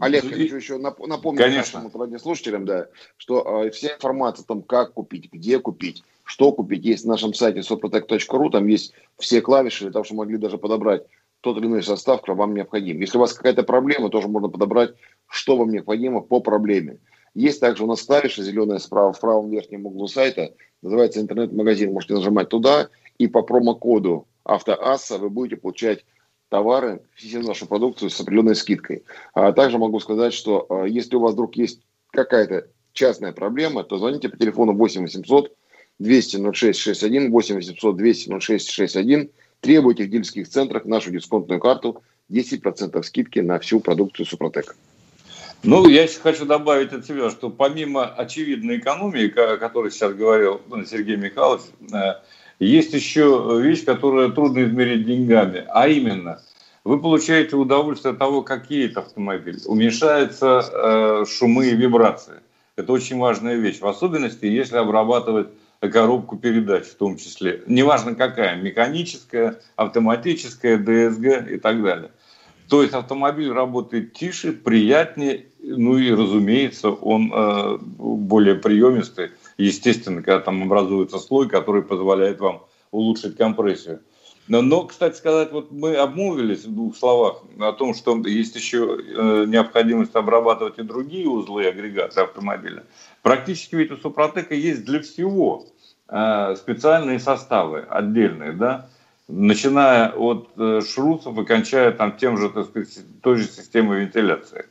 Олег, 0.00 0.24
хочу 0.24 0.56
еще 0.56 0.78
напомнить 0.78 1.42
Конечно. 1.42 1.82
нашим 1.82 2.00
радиослушателям, 2.00 2.64
да, 2.64 2.88
что 3.18 3.64
э, 3.64 3.70
вся 3.70 3.94
информация 3.94 4.44
о 4.44 4.46
том, 4.46 4.62
как 4.62 4.94
купить, 4.94 5.30
где 5.30 5.58
купить, 5.58 6.02
что 6.24 6.52
купить, 6.52 6.84
есть 6.84 7.04
на 7.04 7.12
нашем 7.12 7.34
сайте 7.34 7.60
soprotec.ru, 7.60 8.50
там 8.50 8.66
есть 8.68 8.94
все 9.18 9.42
клавиши 9.42 9.84
для 9.84 9.92
того, 9.92 10.04
чтобы 10.04 10.20
могли 10.20 10.38
даже 10.38 10.56
подобрать 10.56 11.04
тот 11.42 11.58
или 11.58 11.66
иной 11.66 11.82
состав, 11.82 12.20
который 12.20 12.36
вам 12.36 12.54
необходим. 12.54 13.00
Если 13.00 13.18
у 13.18 13.20
вас 13.20 13.34
какая-то 13.34 13.64
проблема, 13.64 14.08
тоже 14.08 14.28
можно 14.28 14.48
подобрать, 14.48 14.94
что 15.28 15.56
вам 15.56 15.70
необходимо 15.70 16.20
по 16.20 16.40
проблеме. 16.40 16.98
Есть 17.34 17.60
также 17.60 17.84
у 17.84 17.86
нас 17.86 18.02
клавиша 18.02 18.42
зеленая 18.42 18.78
справа 18.78 19.12
в 19.12 19.20
правом 19.20 19.50
верхнем 19.50 19.86
углу 19.86 20.06
сайта, 20.06 20.54
называется 20.80 21.20
интернет-магазин, 21.20 21.92
можете 21.92 22.14
нажимать 22.14 22.48
туда, 22.48 22.88
и 23.18 23.26
по 23.26 23.42
промокоду 23.42 24.26
автоасса 24.44 25.18
вы 25.18 25.30
будете 25.30 25.56
получать 25.60 26.04
товары, 26.52 27.00
всю 27.14 27.40
нашу 27.40 27.66
продукцию 27.66 28.10
с 28.10 28.20
определенной 28.20 28.54
скидкой. 28.54 29.04
А 29.32 29.52
также 29.52 29.78
могу 29.78 29.98
сказать, 30.00 30.34
что 30.34 30.66
а, 30.68 30.84
если 30.84 31.16
у 31.16 31.20
вас 31.20 31.32
вдруг 31.32 31.56
есть 31.56 31.80
какая-то 32.10 32.66
частная 32.92 33.32
проблема, 33.32 33.84
то 33.84 33.96
звоните 33.96 34.28
по 34.28 34.36
телефону 34.36 34.74
8 34.74 35.00
800 35.00 35.56
200 35.98 36.52
06 36.52 36.78
61, 36.78 37.30
8 37.30 37.54
800 37.56 37.96
200 37.96 38.40
06 38.40 38.70
61, 38.70 39.30
Требуйте 39.62 40.04
в 40.04 40.10
дилерских 40.10 40.48
центрах 40.48 40.84
нашу 40.86 41.12
дисконтную 41.12 41.60
карту 41.60 42.02
10% 42.30 43.00
скидки 43.04 43.38
на 43.38 43.60
всю 43.60 43.78
продукцию 43.78 44.26
Супротека. 44.26 44.74
Ну, 45.62 45.88
я 45.88 46.02
еще 46.02 46.18
хочу 46.18 46.44
добавить 46.44 46.92
от 46.92 47.06
себя, 47.06 47.30
что 47.30 47.48
помимо 47.48 48.04
очевидной 48.04 48.78
экономии, 48.78 49.28
о 49.28 49.56
которой 49.58 49.92
сейчас 49.92 50.14
говорил 50.14 50.60
ну, 50.68 50.84
Сергей 50.84 51.14
Михайлович, 51.14 51.62
э, 51.92 52.14
есть 52.64 52.92
еще 52.92 53.60
вещь, 53.62 53.84
которую 53.84 54.32
трудно 54.32 54.64
измерить 54.64 55.06
деньгами, 55.06 55.64
а 55.68 55.88
именно– 55.88 56.40
вы 56.84 57.00
получаете 57.00 57.56
удовольствие 57.56 58.12
от 58.12 58.18
того, 58.18 58.42
как 58.42 58.70
едет 58.70 58.96
автомобиль. 58.96 59.60
Уменьшаются 59.66 60.64
э, 60.72 61.24
шумы 61.26 61.68
и 61.68 61.76
вибрации. 61.76 62.40
Это 62.74 62.92
очень 62.92 63.18
важная 63.18 63.54
вещь, 63.54 63.80
в 63.80 63.86
особенности, 63.86 64.46
если 64.46 64.76
обрабатывать 64.76 65.48
коробку 65.80 66.36
передач 66.36 66.84
в 66.86 66.94
том 66.94 67.16
числе. 67.18 67.62
Неважно 67.66 68.14
какая, 68.14 68.56
механическая, 68.60 69.60
автоматическая, 69.76 70.76
ДСГ 70.76 71.50
и 71.50 71.58
так 71.58 71.82
далее. 71.82 72.10
То 72.68 72.82
есть 72.82 72.94
автомобиль 72.94 73.52
работает 73.52 74.14
тише, 74.14 74.52
приятнее, 74.52 75.46
ну 75.62 75.98
и, 75.98 76.10
разумеется, 76.10 76.90
он 76.90 77.30
э, 77.32 77.78
более 77.78 78.56
приемистый. 78.56 79.30
Естественно, 79.58 80.22
когда 80.22 80.40
там 80.40 80.62
образуется 80.62 81.18
слой, 81.18 81.48
который 81.48 81.82
позволяет 81.82 82.40
вам 82.40 82.64
улучшить 82.90 83.36
компрессию. 83.36 84.00
Но, 84.48 84.60
но, 84.60 84.84
кстати 84.84 85.16
сказать, 85.16 85.52
вот 85.52 85.70
мы 85.70 85.94
обмолвились 85.94 86.64
в 86.64 86.74
двух 86.74 86.96
словах 86.96 87.42
о 87.60 87.72
том, 87.72 87.94
что 87.94 88.18
есть 88.26 88.56
еще 88.56 88.98
э, 88.98 89.44
необходимость 89.46 90.16
обрабатывать 90.16 90.78
и 90.78 90.82
другие 90.82 91.28
узлы 91.28 91.66
агрегаты 91.66 92.20
автомобиля. 92.20 92.84
Практически 93.22 93.76
ведь 93.76 93.92
у 93.92 93.96
Супротека 93.96 94.54
есть 94.54 94.84
для 94.84 95.00
всего 95.00 95.66
э, 96.08 96.56
специальные 96.56 97.20
составы 97.20 97.86
отдельные, 97.88 98.52
да, 98.52 98.88
начиная 99.28 100.10
от 100.10 100.50
э, 100.56 100.80
шрусов 100.80 101.38
и 101.38 101.44
кончая 101.44 101.92
там 101.92 102.16
тем 102.16 102.36
же, 102.36 102.50
так 102.50 102.66
сказать, 102.66 102.98
той 103.22 103.36
же 103.36 103.44
системой 103.44 104.00
вентиляции. 104.00 104.66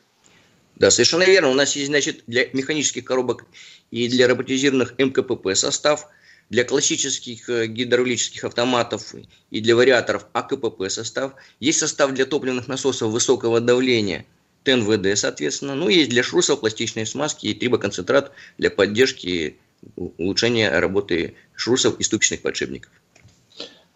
Да, 0.82 0.90
совершенно 0.90 1.24
верно. 1.24 1.50
У 1.50 1.54
нас 1.54 1.76
есть, 1.76 1.88
значит, 1.88 2.24
для 2.26 2.48
механических 2.54 3.06
коробок 3.06 3.46
и 3.92 4.08
для 4.10 4.28
роботизированных 4.28 4.96
МКПП 4.98 5.56
состав– 5.56 6.08
для 6.52 6.66
классических 6.66 7.50
э, 7.50 7.66
гидравлических 7.68 8.44
автоматов 8.44 9.16
и 9.52 9.62
для 9.62 9.74
вариаторов 9.74 10.28
АКПП 10.34 10.90
состав. 10.90 11.34
Есть 11.62 11.80
состав 11.80 12.14
для 12.14 12.26
топливных 12.26 12.68
насосов 12.68 13.12
высокого 13.12 13.62
давления, 13.62 14.26
ТНВД, 14.64 15.18
соответственно. 15.18 15.76
Ну, 15.76 15.88
есть 15.88 16.10
для 16.10 16.24
шрусов 16.24 16.60
пластичной 16.60 17.06
смазки 17.06 17.48
и 17.48 17.54
трибоконцентрат 17.54 18.34
для 18.58 18.70
поддержки 18.70 19.58
улучшения 19.96 20.78
работы 20.78 21.36
шрусов 21.56 21.98
и 22.00 22.04
ступичных 22.04 22.42
подшипников. 22.42 22.92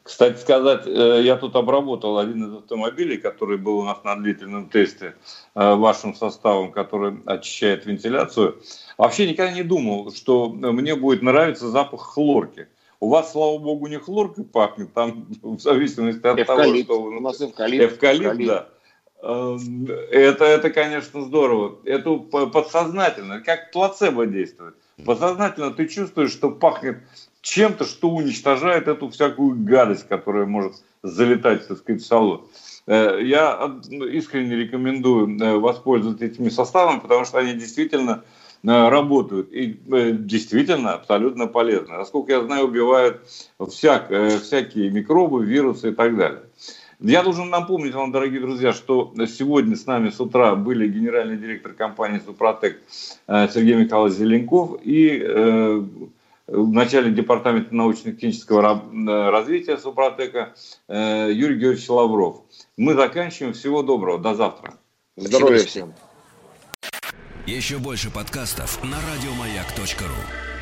Кстати 0.05 0.39
сказать, 0.39 0.83
э, 0.85 1.21
я 1.23 1.35
тут 1.35 1.55
обработал 1.55 2.19
один 2.19 2.45
из 2.45 2.53
автомобилей, 2.53 3.17
который 3.17 3.57
был 3.57 3.79
у 3.79 3.83
нас 3.85 4.03
на 4.03 4.15
длительном 4.15 4.69
тесте 4.69 5.15
э, 5.55 5.73
вашим 5.73 6.13
составом, 6.13 6.71
который 6.71 7.17
очищает 7.25 7.87
вентиляцию. 7.87 8.61
Вообще 8.99 9.27
никогда 9.27 9.51
не 9.51 9.63
думал, 9.63 10.11
что 10.11 10.49
мне 10.49 10.95
будет 10.95 11.23
нравиться 11.23 11.69
запах 11.69 12.01
хлорки. 12.01 12.67
У 12.99 13.09
вас, 13.09 13.31
слава 13.31 13.57
богу, 13.57 13.87
не 13.87 13.97
хлорка 13.97 14.43
пахнет, 14.43 14.93
там 14.93 15.25
в 15.41 15.59
зависимости 15.59 16.25
от 16.27 16.39
эвкалипт. 16.39 16.87
того, 16.87 17.09
что... 17.09 17.17
У 17.17 17.19
нас 17.19 17.41
эвкалипт. 17.41 17.93
Эвкалипт, 17.93 18.25
эвкалипт. 18.25 18.47
да. 18.47 18.69
Эм, 19.23 19.87
это, 20.11 20.45
это, 20.45 20.69
конечно, 20.69 21.23
здорово. 21.23 21.79
Это 21.83 22.15
подсознательно, 22.17 23.41
как 23.41 23.71
плацебо 23.71 24.27
действует. 24.27 24.75
Подсознательно 25.03 25.71
ты 25.71 25.87
чувствуешь, 25.87 26.31
что 26.31 26.51
пахнет 26.51 26.99
чем-то, 27.45 27.85
что 27.85 28.09
уничтожает 28.09 28.87
эту 28.87 29.09
всякую 29.09 29.55
гадость, 29.63 30.07
которая 30.07 30.47
может 30.47 30.73
залетать, 31.03 31.67
так 31.67 31.77
сказать, 31.77 32.01
в 32.01 32.05
салон. 32.05 32.47
Э, 32.87 33.19
я 33.21 33.71
искренне 34.11 34.55
рекомендую 34.55 35.39
э, 35.39 35.57
воспользоваться 35.59 36.25
этими 36.25 36.49
составами, 36.49 37.01
потому 37.01 37.23
что 37.23 37.37
они 37.37 37.53
действительно 37.53 38.23
э, 38.63 38.89
работают 38.89 39.51
и 39.51 39.79
действительно 39.85 40.93
абсолютно 40.93 41.45
полезны. 41.45 41.95
Насколько 41.95 42.31
я 42.31 42.41
знаю, 42.41 42.65
убивают 42.65 43.21
всяк, 43.69 44.11
всякие 44.41 44.89
микробы, 44.89 45.45
вирусы 45.45 45.91
и 45.91 45.93
так 45.93 46.17
далее. 46.17 46.41
Я 46.99 47.21
должен 47.21 47.51
напомнить 47.51 47.93
вам, 47.93 48.11
дорогие 48.11 48.39
друзья, 48.39 48.73
что 48.73 49.13
сегодня 49.27 49.75
с 49.75 49.85
нами 49.85 50.09
с 50.09 50.19
утра 50.19 50.55
были 50.55 50.87
генеральный 50.87 51.37
директор 51.37 51.73
компании 51.73 52.21
«Супротек» 52.25 52.81
Сергей 53.27 53.75
Михайлович 53.75 54.15
Зеленков 54.15 54.79
и 54.81 55.19
в 56.47 56.71
начале 56.71 57.11
департамента 57.11 57.73
научно-технического 57.73 58.61
э, 58.61 59.29
развития 59.29 59.77
Супротека 59.77 60.53
э, 60.87 61.29
Юрий 61.31 61.55
Георгиевич 61.55 61.89
Лавров. 61.89 62.43
Мы 62.77 62.93
заканчиваем. 62.93 63.53
Всего 63.53 63.81
доброго. 63.81 64.19
До 64.19 64.35
завтра. 64.35 64.75
Здоровья 65.15 65.65
всем. 65.65 65.93
Еще 67.45 67.77
больше 67.77 68.11
подкастов 68.11 68.83
на 68.83 68.97
радиомаяк.ру 68.97 70.54